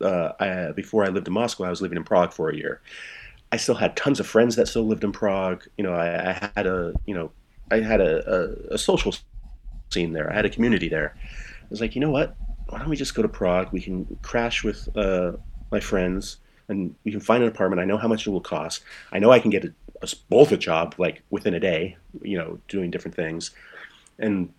[0.00, 2.80] uh, I, before I lived in Moscow, I was living in Prague for a year.
[3.50, 5.64] I still had tons of friends that still lived in Prague.
[5.76, 7.30] You know, I, I had a you know
[7.70, 9.14] I had a, a, a social
[9.90, 10.30] scene there.
[10.30, 11.14] I had a community there.
[11.16, 12.36] I was like, you know what?
[12.72, 13.68] Why don't we just go to Prague?
[13.70, 15.32] We can crash with uh,
[15.70, 17.82] my friends, and we can find an apartment.
[17.82, 18.82] I know how much it will cost.
[19.12, 21.98] I know I can get a, both a job like within a day.
[22.22, 23.50] You know, doing different things.
[24.18, 24.54] And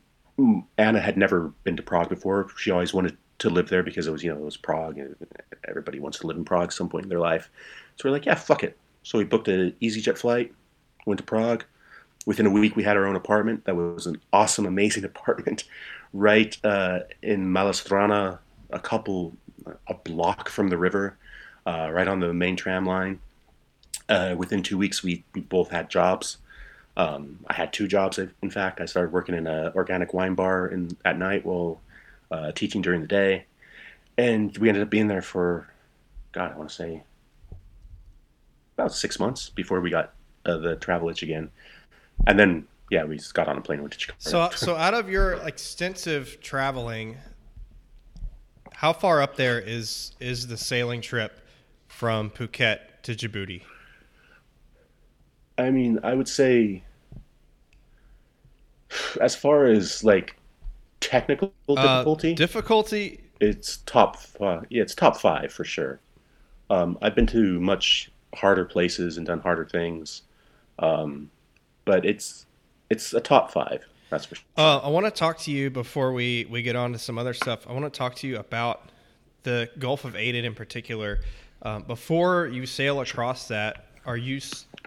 [0.78, 2.50] Anna had never been to Prague before.
[2.56, 5.00] She always wanted to live there because it was you know it was Prague.
[5.00, 5.16] And
[5.68, 7.50] everybody wants to live in Prague at some point in their life.
[7.96, 8.78] So we're like, yeah, fuck it.
[9.02, 10.54] So we booked an EasyJet flight,
[11.08, 11.64] went to Prague
[12.26, 15.64] within a week we had our own apartment that was an awesome amazing apartment
[16.14, 18.40] right uh, in Malá
[18.70, 19.36] a couple
[19.88, 21.18] a block from the river
[21.66, 23.20] uh, right on the main tram line.
[24.10, 26.38] Uh, within two weeks we, we both had jobs.
[26.96, 28.80] Um, i had two jobs in fact.
[28.80, 31.82] I started working in an organic wine bar in, at night while
[32.30, 33.46] uh, teaching during the day.
[34.18, 35.68] And we ended up being there for
[36.32, 37.04] god i want to say
[38.76, 40.14] about six months before we got
[40.46, 41.50] uh, the travel itch again.
[42.28, 44.20] And then yeah, we just got on a plane went to Chicago.
[44.20, 47.18] So, so out of your extensive traveling,
[48.72, 51.40] how far up there is is the sailing trip
[51.88, 53.64] from Phuket to Djibouti?
[55.58, 56.84] I mean, I would say,
[59.20, 60.38] as far as like
[61.00, 64.18] technical difficulty, uh, difficulty, it's top.
[64.18, 64.68] Five.
[64.70, 66.00] Yeah, it's top five for sure.
[66.70, 70.22] Um, I've been to much harder places and done harder things.
[70.78, 71.32] Um,
[71.86, 72.46] but it's
[72.90, 73.86] it's a top five.
[74.10, 74.46] That's for sure.
[74.58, 77.34] Uh, I want to talk to you before we we get on to some other
[77.34, 77.66] stuff.
[77.68, 78.90] I want to talk to you about
[79.44, 81.22] the Gulf of Aden in particular.
[81.62, 84.40] Um, before you sail across that, are you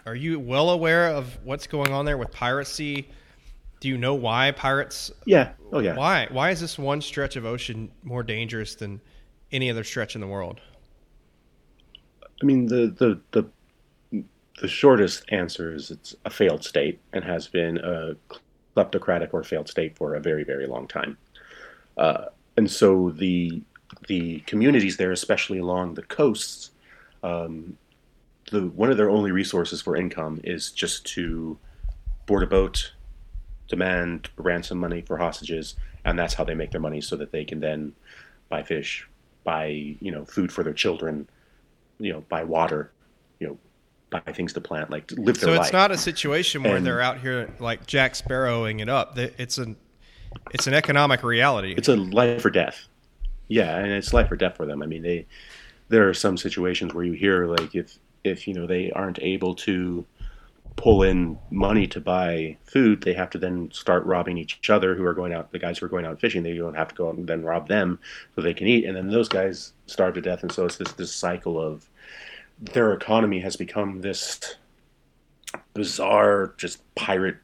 [0.05, 3.09] are you well aware of what's going on there with piracy?
[3.81, 5.11] Do you know why pirates?
[5.25, 5.53] Yeah.
[5.73, 5.97] Oh yeah.
[5.97, 6.29] Why?
[6.31, 9.01] Why is this one stretch of ocean more dangerous than
[9.53, 10.61] any other stretch in the world?
[12.43, 13.51] I mean, the the the
[14.59, 18.17] the shortest answer is it's a failed state and has been a
[18.77, 21.17] kleptocratic or failed state for a very, very long time.
[21.97, 22.27] Uh,
[22.57, 23.63] and so the
[24.09, 26.71] the communities there, especially along the coasts,
[27.23, 27.77] um,
[28.51, 31.59] the one of their only resources for income is just to
[32.27, 32.93] board a boat,
[33.69, 37.45] demand ransom money for hostages, and that's how they make their money, so that they
[37.45, 37.93] can then
[38.49, 39.09] buy fish,
[39.45, 41.29] buy you know food for their children,
[41.99, 42.91] you know buy water,
[43.39, 43.59] you know
[44.11, 45.59] buy things to plant, like to live their life.
[45.59, 49.19] So it's not a situation where and, they're out here like Jack Sparrowing it up.
[49.19, 49.77] It's an
[50.53, 51.75] it's an economic reality.
[51.77, 52.87] It's a life or death.
[53.49, 54.83] Yeah, and it's life or death for them.
[54.83, 55.27] I mean, they
[55.89, 59.55] there are some situations where you hear like if if you know they aren't able
[59.55, 60.05] to
[60.77, 65.05] pull in money to buy food, they have to then start robbing each other who
[65.05, 65.51] are going out.
[65.51, 67.43] The guys who are going out fishing, they don't have to go out and then
[67.43, 67.99] rob them
[68.35, 70.43] so they can eat, and then those guys starve to death.
[70.43, 71.89] And so it's this this cycle of
[72.61, 74.57] their economy has become this
[75.75, 77.37] bizarre, just pirate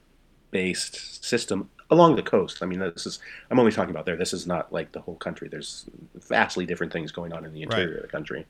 [0.50, 2.62] based system along the coast.
[2.62, 3.18] I mean, this is
[3.50, 4.16] I'm only talking about there.
[4.16, 5.48] This is not like the whole country.
[5.48, 5.84] There's
[6.14, 7.96] vastly different things going on in the interior right.
[7.96, 8.46] of the country,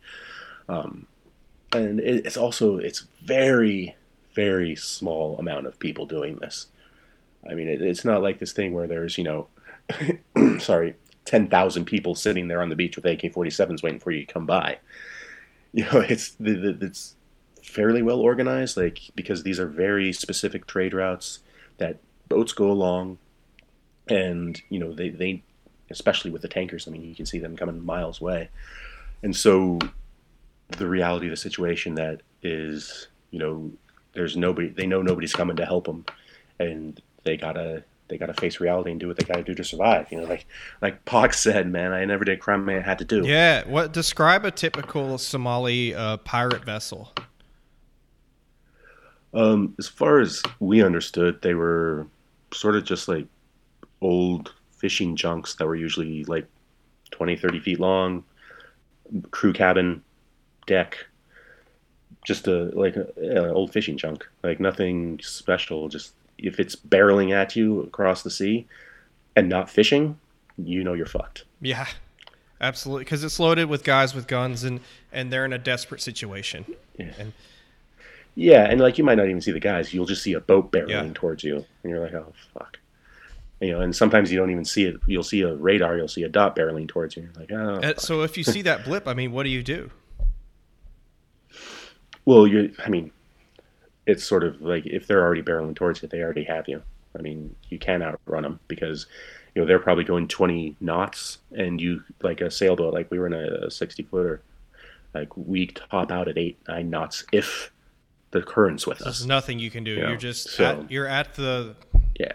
[0.68, 1.06] um,
[1.72, 3.96] and it's also it's very
[4.34, 6.68] very small amount of people doing this.
[7.48, 9.48] I mean, it, it's not like this thing where there's you know,
[10.58, 10.94] sorry,
[11.24, 14.46] ten thousand people sitting there on the beach with AK-47s waiting for you to come
[14.46, 14.78] by.
[15.74, 17.16] You know, it's the, the, it's
[17.62, 21.38] fairly well organized, like because these are very specific trade routes
[21.78, 21.96] that
[22.28, 23.16] boats go along,
[24.06, 25.42] and you know they they
[25.88, 26.86] especially with the tankers.
[26.86, 28.50] I mean, you can see them coming miles away,
[29.22, 29.78] and so
[30.68, 33.70] the reality of the situation that is, you know,
[34.12, 34.68] there's nobody.
[34.68, 36.04] They know nobody's coming to help them,
[36.58, 40.10] and they gotta they gotta face reality and do what they gotta do to survive.
[40.10, 40.46] You know, like
[40.80, 43.26] like Pox said, man, I never did crime man, I had to do.
[43.26, 43.66] Yeah.
[43.68, 47.12] What describe a typical Somali uh, pirate vessel?
[49.34, 52.06] Um, as far as we understood, they were
[52.52, 53.26] sort of just like
[54.02, 56.46] old fishing junks that were usually like
[57.12, 58.24] 20, 30 feet long,
[59.30, 60.02] crew cabin,
[60.66, 61.06] deck,
[62.26, 65.88] just a like an old fishing junk, like nothing special.
[65.88, 66.12] Just
[66.42, 68.66] if it's barreling at you across the sea
[69.36, 70.18] and not fishing,
[70.58, 71.44] you know you're fucked.
[71.60, 71.86] Yeah,
[72.60, 74.80] absolutely, because it's loaded with guys with guns and
[75.12, 76.64] and they're in a desperate situation.
[76.98, 77.12] Yeah.
[77.18, 77.32] And,
[78.34, 79.92] yeah, and like you might not even see the guys.
[79.92, 81.10] You'll just see a boat barreling yeah.
[81.14, 82.78] towards you, and you're like, "Oh fuck."
[83.60, 84.96] You know, and sometimes you don't even see it.
[85.06, 85.96] You'll see a radar.
[85.96, 87.22] You'll see a dot barreling towards you.
[87.22, 89.62] You're like, "Oh." Uh, so if you see that blip, I mean, what do you
[89.62, 89.90] do?
[92.24, 92.74] Well, you.
[92.84, 93.10] I mean,
[94.06, 96.82] it's sort of like if they're already barreling towards you, they already have you.
[97.16, 99.06] I mean, you can't outrun them because
[99.54, 102.94] you know they're probably going 20 knots, and you like a sailboat.
[102.94, 104.42] Like we were in a, a 60 footer,
[105.14, 107.70] like we top out at eight nine knots if
[108.30, 109.26] the currents with There's us.
[109.26, 109.92] nothing you can do.
[109.92, 111.76] You are just so, at, you're at the
[112.18, 112.32] yeah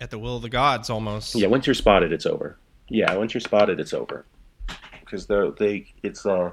[0.00, 1.34] at the will of the gods almost.
[1.34, 2.56] Yeah, once you're spotted, it's over.
[2.88, 4.24] Yeah, once you're spotted, it's over
[5.00, 6.52] because they they it's uh you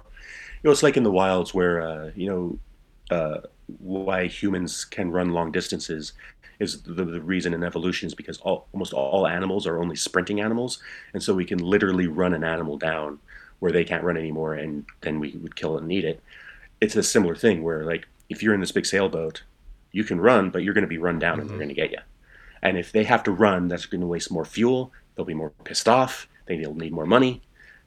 [0.64, 3.42] know it's like in the wilds where uh you know uh
[3.80, 6.14] why humans can run long distances
[6.60, 10.40] is the, the reason in evolution is because all, almost all animals are only sprinting
[10.40, 10.80] animals
[11.14, 13.20] and so we can literally run an animal down
[13.60, 16.22] where they can't run anymore and then we would kill it and eat it
[16.82, 19.44] it's a similar thing where like if you're in this big sailboat,
[19.92, 21.42] you can run, but you're going to be run down mm-hmm.
[21.42, 22.00] and they're going to get you.
[22.62, 24.92] And if they have to run, that's going to waste more fuel.
[25.16, 26.28] They'll be more pissed off.
[26.48, 27.42] They'll need more money,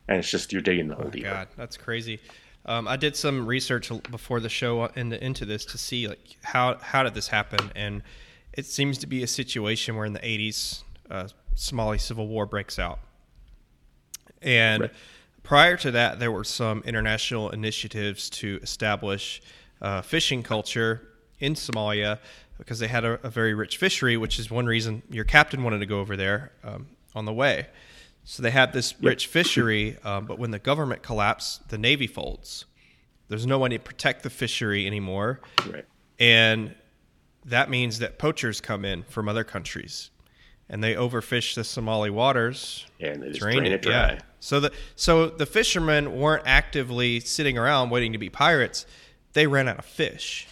[0.08, 1.28] and it's just you're digging the hole oh, deeper.
[1.28, 2.20] God, that's crazy.
[2.66, 6.76] Um, I did some research before the show into, into this to see like how
[6.78, 8.02] how did this happen, and
[8.52, 12.78] it seems to be a situation where in the '80s, uh, Somali civil war breaks
[12.80, 12.98] out,
[14.42, 14.90] and right.
[15.44, 19.42] prior to that, there were some international initiatives to establish
[19.80, 21.06] uh, fishing culture
[21.38, 22.18] in Somalia
[22.58, 25.78] because they had a, a, very rich fishery, which is one reason your captain wanted
[25.78, 27.66] to go over there um, on the way.
[28.28, 32.64] So they had this rich fishery, um, but when the government collapsed, the navy folds.
[33.28, 35.84] There's no one to protect the fishery anymore, right.
[36.18, 36.74] and
[37.44, 40.10] that means that poachers come in from other countries,
[40.68, 42.84] and they overfish the Somali waters.
[42.98, 43.92] Yeah, and they just drain, drain it dry.
[43.92, 44.18] Yeah.
[44.40, 48.86] So the so the fishermen weren't actively sitting around waiting to be pirates
[49.36, 50.48] they ran out of fish.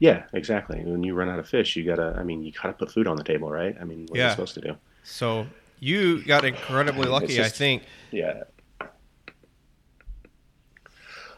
[0.00, 0.82] Yeah, exactly.
[0.84, 2.16] When you run out of fish, you gotta.
[2.18, 3.74] I mean, you gotta put food on the table, right?
[3.80, 4.24] I mean, what yeah.
[4.24, 4.76] are you supposed to do?
[5.06, 5.46] So
[5.78, 7.84] you got incredibly lucky, just, I think.
[8.10, 8.42] Yeah.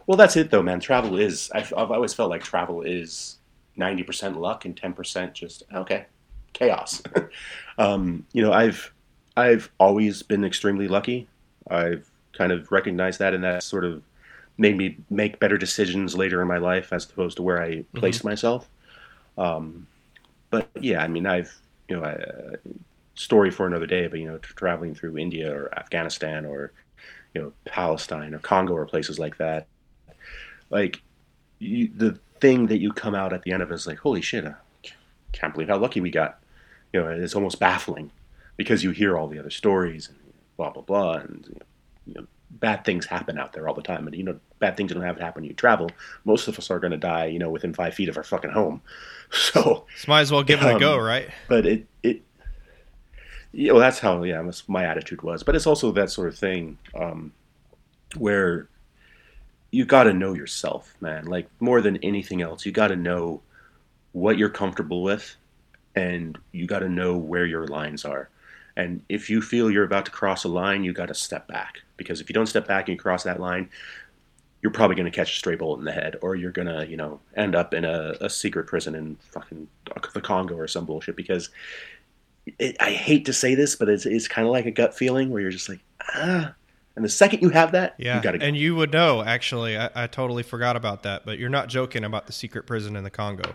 [0.06, 0.80] Well, that's it, though, man.
[0.80, 1.50] Travel is.
[1.54, 3.36] I've, I've always felt like travel is
[3.76, 6.06] ninety percent luck and ten percent just okay,
[6.54, 7.02] chaos.
[7.78, 8.92] um, you know, I've
[9.36, 11.28] I've always been extremely lucky.
[11.70, 14.02] I've kind of recognized that, and that sort of
[14.56, 18.20] made me make better decisions later in my life as opposed to where I placed
[18.20, 18.28] mm-hmm.
[18.28, 18.68] myself.
[19.36, 19.86] Um,
[20.48, 21.54] but yeah, I mean, I've
[21.88, 22.56] you know, uh,
[23.18, 24.06] story for another day.
[24.06, 26.72] But you know, traveling through India or Afghanistan or
[27.34, 29.66] you know Palestine or Congo or places like that,
[30.70, 31.02] like
[31.58, 34.44] you, the thing that you come out at the end of is like, holy shit,
[34.44, 34.54] I
[35.32, 36.38] can't believe how lucky we got.
[36.92, 38.10] You know, it's almost baffling
[38.56, 40.18] because you hear all the other stories and
[40.56, 41.66] blah blah blah, and you know,
[42.06, 44.06] you know bad things happen out there all the time.
[44.06, 45.90] And you know, bad things don't have to happen when you travel.
[46.24, 48.50] Most of us are going to die, you know, within five feet of our fucking
[48.50, 48.82] home.
[49.30, 51.28] So, so might as well give it a go, um, right?
[51.48, 52.22] But it it
[53.52, 55.42] yeah, well, that's how yeah my attitude was.
[55.42, 57.32] But it's also that sort of thing um,
[58.16, 58.68] where
[59.70, 61.26] you got to know yourself, man.
[61.26, 63.40] Like more than anything else, you got to know
[64.12, 65.36] what you're comfortable with,
[65.94, 68.28] and you got to know where your lines are.
[68.76, 71.80] And if you feel you're about to cross a line, you got to step back
[71.96, 73.68] because if you don't step back and you cross that line,
[74.62, 76.86] you're probably going to catch a stray bullet in the head, or you're going to,
[76.88, 79.68] you know, end up in a, a secret prison in fucking
[80.14, 81.16] the Congo or some bullshit.
[81.16, 81.50] Because
[82.58, 85.30] it, I hate to say this, but it's, it's kind of like a gut feeling
[85.30, 85.80] where you're just like,
[86.14, 86.54] ah.
[86.96, 88.44] And the second you have that, yeah, you got to go.
[88.44, 89.78] And you would know, actually.
[89.78, 93.04] I, I totally forgot about that, but you're not joking about the secret prison in
[93.04, 93.54] the Congo.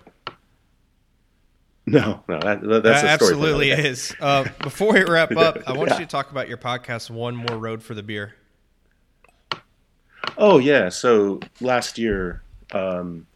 [1.85, 4.15] No, no, that, that's that absolutely is.
[4.21, 5.99] Uh, before we wrap up, I want yeah.
[5.99, 8.35] you to talk about your podcast, One More Road for the Beer.
[10.37, 12.41] Oh yeah, so last year,
[12.71, 13.27] um,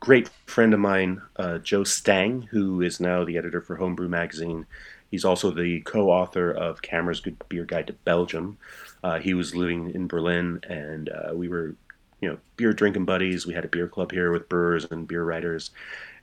[0.00, 4.66] great friend of mine, uh, Joe Stang, who is now the editor for Homebrew Magazine.
[5.10, 8.58] He's also the co-author of CAMRA's Good Beer Guide to Belgium.
[9.02, 11.74] Uh, he was living in Berlin, and uh, we were,
[12.20, 13.46] you know, beer drinking buddies.
[13.46, 15.70] We had a beer club here with brewers and beer writers,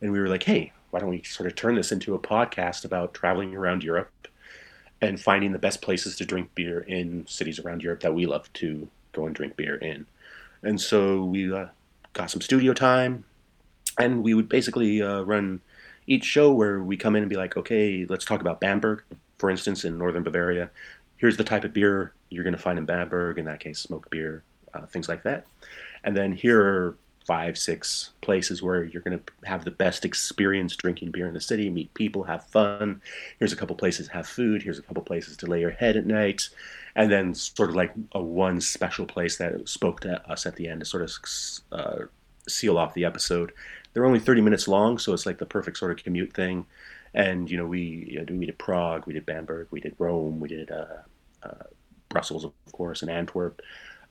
[0.01, 2.85] and we were like, hey, why don't we sort of turn this into a podcast
[2.85, 4.11] about traveling around Europe
[5.01, 8.51] and finding the best places to drink beer in cities around Europe that we love
[8.53, 10.05] to go and drink beer in.
[10.61, 11.67] And so we uh,
[12.13, 13.25] got some studio time,
[13.97, 15.61] and we would basically uh, run
[16.07, 19.03] each show where we come in and be like, okay, let's talk about Bamberg,
[19.37, 20.69] for instance, in northern Bavaria.
[21.17, 24.09] Here's the type of beer you're going to find in Bamberg, in that case, smoked
[24.09, 25.45] beer, uh, things like that.
[26.03, 30.75] And then here are five, six places where you're going to have the best experience
[30.75, 33.01] drinking beer in the city, meet people, have fun.
[33.39, 34.61] Here's a couple places have food.
[34.61, 36.49] Here's a couple places to lay your head at night
[36.95, 40.67] and then sort of like a one special place that spoke to us at the
[40.67, 41.11] end to sort of
[41.71, 42.05] uh,
[42.47, 43.51] seal off the episode.
[43.93, 46.65] They're only 30 minutes long, so it's like the perfect sort of commute thing.
[47.13, 50.39] And you know, we you know, we did Prague, we did Bamberg, we did Rome,
[50.39, 51.01] we did uh,
[51.43, 51.63] uh,
[52.09, 53.61] Brussels, of course, and Antwerp,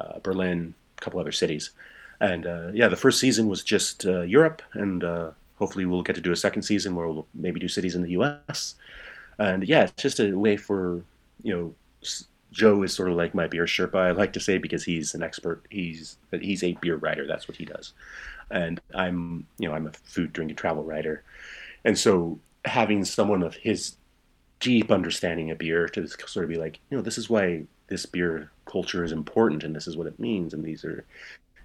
[0.00, 1.70] uh, Berlin, a couple other cities.
[2.20, 5.02] And uh, yeah, the first season was just uh, Europe, and
[5.58, 8.10] hopefully we'll get to do a second season where we'll maybe do cities in the
[8.10, 8.76] U.S.
[9.38, 11.02] And yeah, it's just a way for
[11.42, 11.74] you know
[12.52, 13.96] Joe is sort of like my beer Sherpa.
[13.96, 15.64] I like to say because he's an expert.
[15.70, 17.26] He's he's a beer writer.
[17.26, 17.94] That's what he does,
[18.50, 21.24] and I'm you know I'm a food, drink, and travel writer,
[21.84, 23.96] and so having someone of his
[24.60, 28.06] deep understanding of beer to sort of be like, you know, this is why this
[28.06, 31.04] beer culture is important, and this is what it means, and these are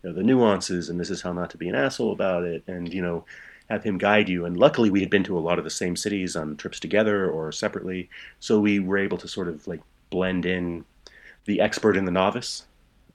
[0.04, 2.64] you know, the nuances, and this is how not to be an asshole about it,
[2.66, 3.26] and you know,
[3.70, 4.46] have him guide you.
[4.46, 7.30] And luckily, we had been to a lot of the same cities on trips together
[7.30, 8.10] or separately,
[8.40, 10.86] so we were able to sort of like blend in
[11.46, 12.64] the expert and the novice.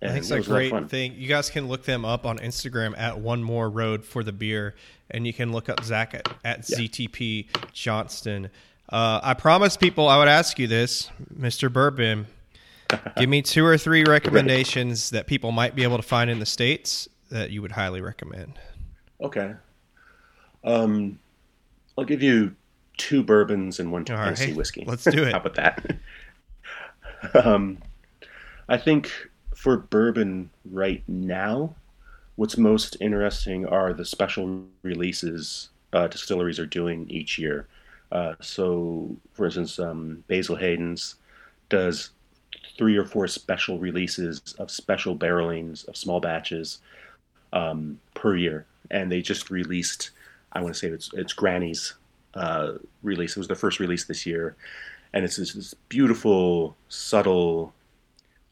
[0.00, 1.14] And I think it's a great thing.
[1.16, 4.74] You guys can look them up on Instagram at One More Road for the Beer,
[5.10, 6.78] and you can look up Zach at, at yeah.
[6.78, 8.50] ZTP Johnston.
[8.88, 11.72] Uh, I promised people I would ask you this, Mr.
[11.72, 12.26] Bourbon.
[13.16, 16.46] give me two or three recommendations that people might be able to find in the
[16.46, 18.58] states that you would highly recommend.
[19.20, 19.54] Okay.
[20.64, 21.18] Um,
[21.96, 22.54] I'll give you
[22.96, 24.56] two bourbons and one Tennessee right.
[24.56, 24.84] whiskey.
[24.86, 25.32] Let's do it.
[25.32, 25.96] How about that?
[27.44, 27.78] um,
[28.68, 29.10] I think
[29.54, 31.74] for bourbon right now,
[32.36, 37.68] what's most interesting are the special releases uh, distilleries are doing each year.
[38.10, 41.16] Uh, so, for instance, um, Basil Hayden's
[41.68, 42.10] does
[42.76, 46.78] three or four special releases of special barrelings of small batches
[47.52, 50.10] um, per year, and they just released.
[50.52, 51.94] I want to say it's it's Granny's
[52.34, 53.32] uh, release.
[53.32, 54.56] It was the first release this year,
[55.12, 57.74] and it's this, this beautiful, subtle,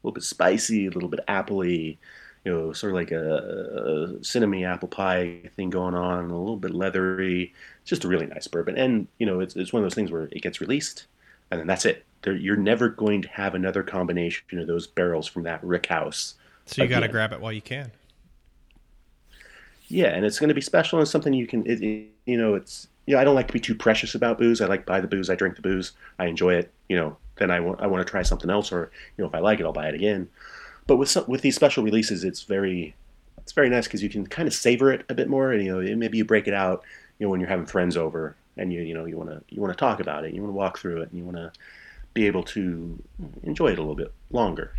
[0.03, 1.97] a little bit spicy, a little bit appley,
[2.43, 6.57] you know, sort of like a, a cinnamon apple pie thing going on, a little
[6.57, 7.53] bit leathery.
[7.81, 10.11] It's just a really nice bourbon, and you know, it's it's one of those things
[10.11, 11.05] where it gets released,
[11.51, 12.05] and then that's it.
[12.23, 16.35] There, you're never going to have another combination of those barrels from that rick house.
[16.65, 17.91] So you got to grab it while you can.
[19.87, 21.65] Yeah, and it's going to be special and something you can.
[21.65, 24.37] It, it, you know, it's you know, I don't like to be too precious about
[24.37, 24.61] booze.
[24.61, 26.71] I like buy the booze, I drink the booze, I enjoy it.
[26.87, 29.35] You know, then I want I want to try something else, or you know, if
[29.35, 30.29] I like it, I'll buy it again.
[30.87, 32.95] But with some, with these special releases, it's very
[33.37, 35.71] it's very nice because you can kind of savor it a bit more, and you
[35.71, 36.83] know, maybe you break it out,
[37.17, 39.61] you know, when you're having friends over, and you you know you want to you
[39.61, 41.51] want to talk about it, you want to walk through it, and you want to
[42.13, 43.01] be able to
[43.43, 44.73] enjoy it a little bit longer.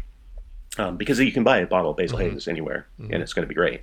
[0.79, 2.31] Um, because you can buy a bottle of Basil mm-hmm.
[2.31, 3.12] Hayes anywhere, mm-hmm.
[3.12, 3.83] and it's going to be great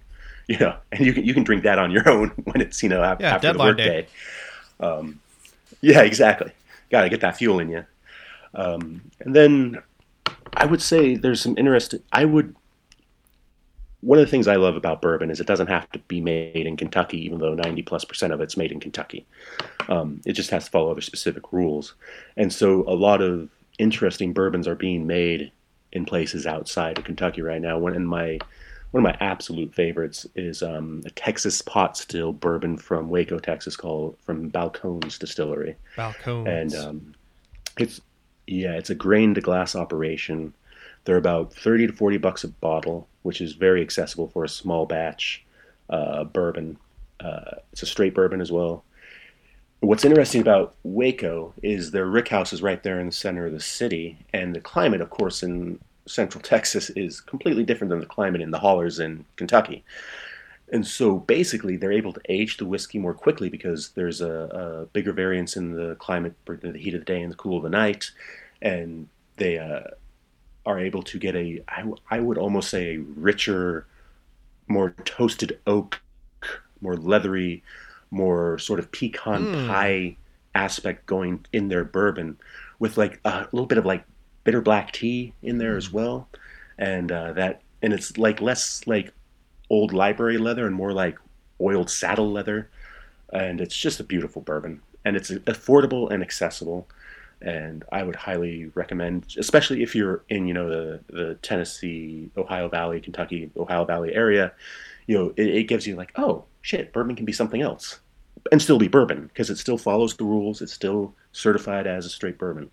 [0.54, 2.90] you know, and you can you can drink that on your own when it's you
[2.90, 4.08] know after, yeah, after the workday.
[4.80, 5.20] Um,
[5.82, 6.52] yeah, exactly.
[6.90, 7.86] Got to get that fuel in you.
[8.56, 9.84] Um, and then
[10.56, 12.02] I would say there's some interesting.
[12.12, 12.56] I would.
[14.02, 16.66] One of the things I love about bourbon is it doesn't have to be made
[16.66, 19.28] in Kentucky, even though 90 plus percent of it's made in Kentucky.
[19.88, 21.96] Um, it just has to follow other specific rules.
[22.38, 25.52] And so a lot of interesting bourbons are being made
[25.92, 27.78] in places outside of Kentucky right now.
[27.78, 28.40] When in my
[28.92, 33.76] one of my absolute favorites is um, a Texas pot still bourbon from Waco, Texas,
[33.76, 35.76] called from Balcones Distillery.
[35.96, 36.48] Balcones.
[36.48, 37.16] And um,
[37.78, 38.02] it's
[38.48, 40.54] yeah, it's a grain to glass operation.
[41.06, 44.88] They're about thirty to forty bucks a bottle, which is very accessible for a small
[44.88, 45.46] batch
[45.90, 46.78] uh, bourbon.
[47.20, 48.84] Uh, it's a straight bourbon as well.
[49.82, 53.54] What's interesting about Waco is their rick house is right there in the center of
[53.54, 55.80] the city, and the climate, of course, in
[56.10, 59.84] central Texas is completely different than the climate in the hollers in Kentucky.
[60.72, 64.86] And so basically, they're able to age the whiskey more quickly because there's a, a
[64.88, 67.70] bigger variance in the climate, the heat of the day and the cool of the
[67.70, 68.12] night,
[68.62, 69.08] and
[69.38, 69.82] they uh,
[70.66, 73.88] are able to get a, I, I would almost say, a richer,
[74.68, 76.02] more toasted oak,
[76.82, 77.64] more leathery,
[78.12, 79.68] more sort of pecan mm.
[79.68, 80.18] pie
[80.54, 82.38] aspect going in their bourbon,
[82.78, 84.04] with like a little bit of like
[84.50, 85.94] bitter black tea in there as mm.
[85.94, 86.28] well,
[86.80, 89.14] and uh, that and it's like less like
[89.70, 91.20] old library leather and more like
[91.62, 92.68] oiled saddle leather,
[93.32, 96.90] and it's just a beautiful bourbon, and it's affordable and accessible,
[97.44, 102.70] and I would highly recommend, especially if you're in you know the the Tennessee, Ohio
[102.70, 104.52] Valley, Kentucky, Ohio Valley area,
[105.06, 108.00] you know it, it gives you like oh shit, bourbon can be something else
[108.52, 110.60] and still be bourbon because it still follows the rules.
[110.60, 112.72] It's still certified as a straight bourbon.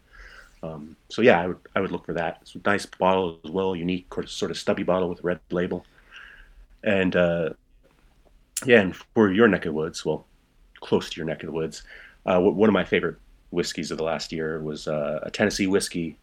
[0.66, 2.38] Um, so yeah, I would I would look for that.
[2.42, 5.84] It's a nice bottle as well, unique sort of stubby bottle with a red label.
[6.82, 7.50] And uh,
[8.64, 10.26] yeah, and for your neck of the woods, well,
[10.80, 11.82] close to your neck of the woods,
[12.24, 13.16] uh, one of my favorite
[13.50, 16.16] whiskeys of the last year was uh, a Tennessee whiskey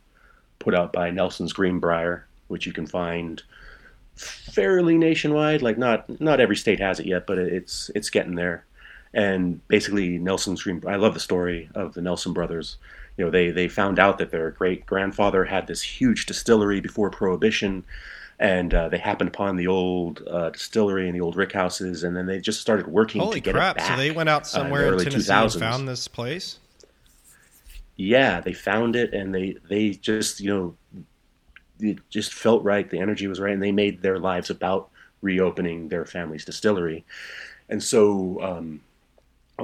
[0.60, 3.42] put out by Nelson's Greenbrier, which you can find
[4.16, 5.62] fairly nationwide.
[5.62, 8.66] Like not not every state has it yet, but it's it's getting there.
[9.16, 10.96] And basically, Nelson's Greenbrier.
[10.96, 12.78] I love the story of the Nelson brothers
[13.18, 17.10] you know they they found out that their great grandfather had this huge distillery before
[17.10, 17.84] prohibition
[18.40, 22.16] and uh, they happened upon the old uh, distillery and the old rick houses and
[22.16, 23.76] then they just started working Holy to get crap.
[23.76, 23.88] it back.
[23.88, 25.54] so they went out somewhere uh, in, in Tennessee 2000s.
[25.54, 26.60] and found this place
[27.96, 30.76] yeah they found it and they they just you know
[31.80, 34.90] it just felt right the energy was right and they made their lives about
[35.22, 37.06] reopening their family's distillery
[37.70, 38.82] and so um,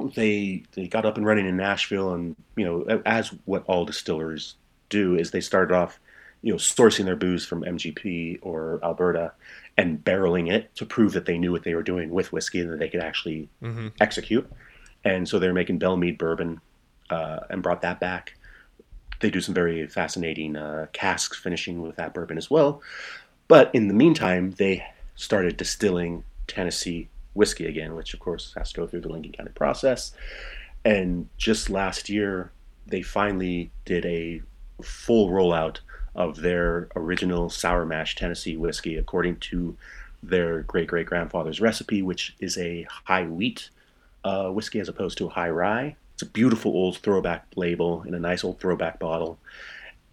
[0.07, 4.55] they they got up and running in Nashville, and you know, as what all distillers
[4.89, 5.99] do, is they started off,
[6.41, 9.33] you know, sourcing their booze from MGP or Alberta
[9.77, 12.71] and barreling it to prove that they knew what they were doing with whiskey and
[12.71, 13.87] that they could actually mm-hmm.
[14.01, 14.49] execute.
[15.03, 16.59] And so they're making Belle Meade bourbon
[17.09, 18.35] uh, and brought that back.
[19.21, 22.81] They do some very fascinating uh, casks finishing with that bourbon as well.
[23.47, 24.85] But in the meantime, they
[25.15, 29.51] started distilling Tennessee whiskey again, which of course has to go through the Lincoln County
[29.53, 30.11] process.
[30.85, 32.51] And just last year,
[32.87, 34.41] they finally did a
[34.81, 35.79] full rollout
[36.15, 39.77] of their original sour mash Tennessee whiskey according to
[40.21, 43.69] their great great grandfather's recipe, which is a high wheat
[44.23, 45.95] uh, whiskey as opposed to a high rye.
[46.13, 49.39] It's a beautiful old throwback label in a nice old throwback bottle,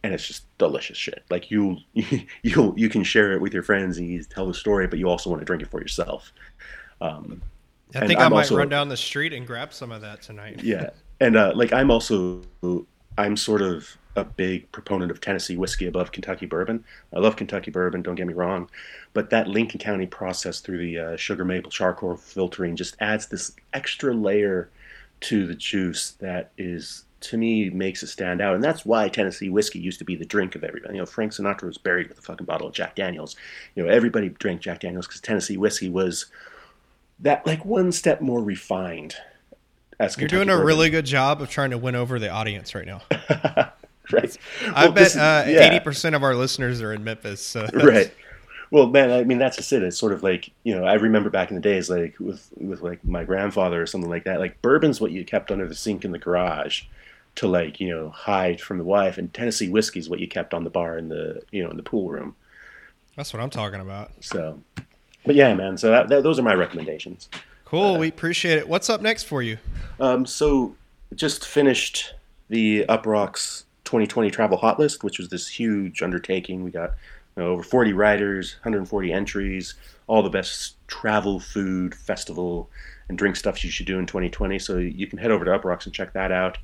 [0.04, 1.24] and it's just delicious shit.
[1.30, 4.86] Like you, you, you can share it with your friends and you tell the story,
[4.86, 6.32] but you also want to drink it for yourself.
[7.00, 7.42] Um,
[7.94, 10.62] I think I might also, run down the street and grab some of that tonight.
[10.62, 10.90] yeah,
[11.20, 12.42] and uh, like I'm also
[13.16, 16.84] I'm sort of a big proponent of Tennessee whiskey above Kentucky bourbon.
[17.14, 18.68] I love Kentucky bourbon, don't get me wrong,
[19.12, 23.52] but that Lincoln County process through the uh, sugar maple charcoal filtering just adds this
[23.74, 24.70] extra layer
[25.20, 29.48] to the juice that is to me makes it stand out, and that's why Tennessee
[29.48, 30.94] whiskey used to be the drink of everybody.
[30.94, 33.36] You know, Frank Sinatra was buried with a fucking bottle of Jack Daniels.
[33.74, 36.26] You know, everybody drank Jack Daniels because Tennessee whiskey was
[37.20, 39.16] that like one step more refined.
[39.98, 40.66] As You're doing a bourbon.
[40.66, 43.00] really good job of trying to win over the audience right now.
[44.12, 44.38] right.
[44.74, 47.40] I bet uh, eighty percent of our listeners are in Memphis.
[47.40, 48.12] So right.
[48.70, 49.82] Well, man, I mean that's just it.
[49.82, 52.82] It's sort of like you know I remember back in the days, like with with
[52.82, 54.38] like my grandfather or something like that.
[54.38, 56.82] Like bourbon's what you kept under the sink in the garage
[57.36, 60.64] to like you know hide from the wife, and Tennessee whiskey's what you kept on
[60.64, 62.34] the bar in the you know in the pool room.
[63.16, 64.12] That's what I'm talking about.
[64.20, 64.60] So
[65.26, 65.76] but yeah, man.
[65.76, 67.28] So that, that, those are my recommendations.
[67.64, 67.96] Cool.
[67.96, 68.68] Uh, we appreciate it.
[68.68, 69.58] What's up next for you?
[69.98, 70.74] Um, so
[71.14, 72.14] just finished
[72.48, 76.62] the Uproxx 2020 travel hot list, which was this huge undertaking.
[76.64, 76.94] We got
[77.36, 79.74] you know, over 40 riders, 140 entries,
[80.06, 82.70] all the best travel, food, festival,
[83.08, 84.58] and drink stuff you should do in 2020.
[84.58, 86.58] So you can head over to Uproxx and check that out.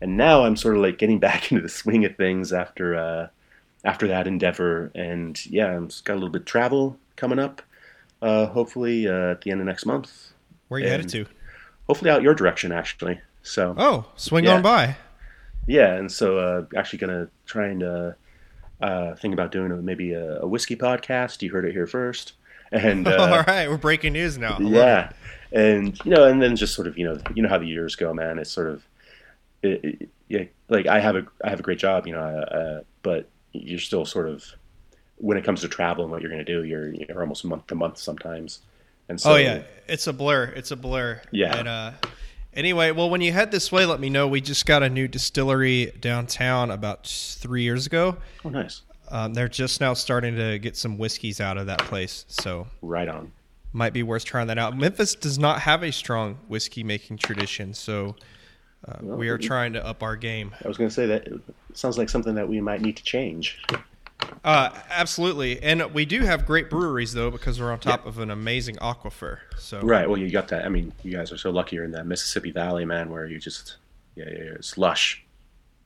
[0.00, 3.28] And now I'm sort of like getting back into the swing of things after uh,
[3.84, 4.90] after that endeavor.
[4.94, 7.62] And yeah, I've got a little bit of travel coming up
[8.22, 10.32] uh, hopefully uh, at the end of next month.
[10.68, 11.26] Where are you and headed to?
[11.88, 13.20] Hopefully out your direction, actually.
[13.42, 13.74] So.
[13.76, 14.54] Oh, swing yeah.
[14.54, 14.96] on by.
[15.66, 18.12] Yeah, and so uh, actually gonna try and uh,
[18.80, 21.40] uh, think about doing a, maybe a, a, whiskey podcast.
[21.42, 22.32] You heard it here first,
[22.72, 24.58] And uh, all right, we're breaking news now.
[24.60, 25.12] yeah,
[25.52, 27.94] and you know, and then just sort of you know, you know how the years
[27.94, 28.38] go, man.
[28.38, 28.84] It's sort of,
[29.62, 32.80] it, it, yeah, like I have a I have a great job, you know, uh,
[33.02, 34.44] but you're still sort of
[35.22, 37.68] when it comes to travel and what you're going to do, you're you're almost month
[37.68, 38.60] to month sometimes.
[39.08, 40.44] And so, oh yeah, it's a blur.
[40.56, 41.22] It's a blur.
[41.30, 41.56] Yeah.
[41.56, 41.92] And uh,
[42.52, 44.26] anyway, well, when you head this way, let me know.
[44.26, 48.16] We just got a new distillery downtown about three years ago.
[48.44, 48.82] Oh, nice.
[49.10, 52.24] Um, they're just now starting to get some whiskeys out of that place.
[52.28, 53.32] So right on.
[53.72, 54.76] Might be worth trying that out.
[54.76, 58.16] Memphis does not have a strong whiskey making tradition, so
[58.86, 60.52] uh, well, we are trying to up our game.
[60.62, 61.28] I was going to say that
[61.72, 63.62] sounds like something that we might need to change.
[64.44, 68.08] Uh, absolutely, and we do have great breweries though because we're on top yeah.
[68.08, 69.38] of an amazing aquifer.
[69.58, 70.64] So right, well, you got that.
[70.64, 73.38] I mean, you guys are so lucky you're in that Mississippi Valley, man, where you
[73.38, 73.76] just
[74.16, 75.24] yeah, yeah it's lush.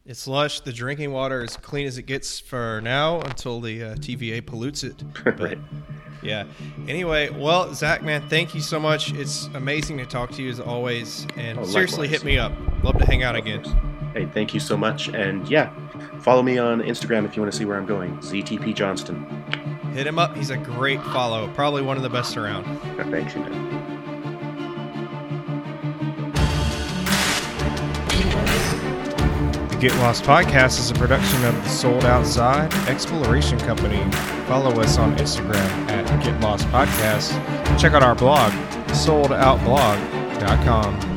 [0.08, 0.60] It's lush.
[0.60, 4.84] The drinking water is clean as it gets for now until the uh, TVA pollutes
[4.84, 5.02] it.
[5.24, 5.58] But, right.
[6.22, 6.44] Yeah.
[6.88, 9.12] Anyway, well, Zach, man, thank you so much.
[9.12, 11.26] It's amazing to talk to you as always.
[11.36, 12.52] And oh, seriously, hit me up.
[12.84, 13.64] Love to hang out again.
[14.14, 15.08] Hey, thank you so much.
[15.08, 15.72] And yeah,
[16.20, 18.16] follow me on Instagram if you want to see where I'm going.
[18.18, 19.24] ZTP Johnston.
[19.92, 20.36] Hit him up.
[20.36, 21.48] He's a great follow.
[21.54, 22.64] Probably one of the best around.
[23.10, 23.95] Thanks, you know.
[29.76, 34.02] The Get Lost podcast is a production of the Sold Outside Exploration Company.
[34.46, 37.32] Follow us on Instagram at Get Lost Podcast.
[37.78, 38.52] Check out our blog,
[38.88, 41.15] soldoutblog.com.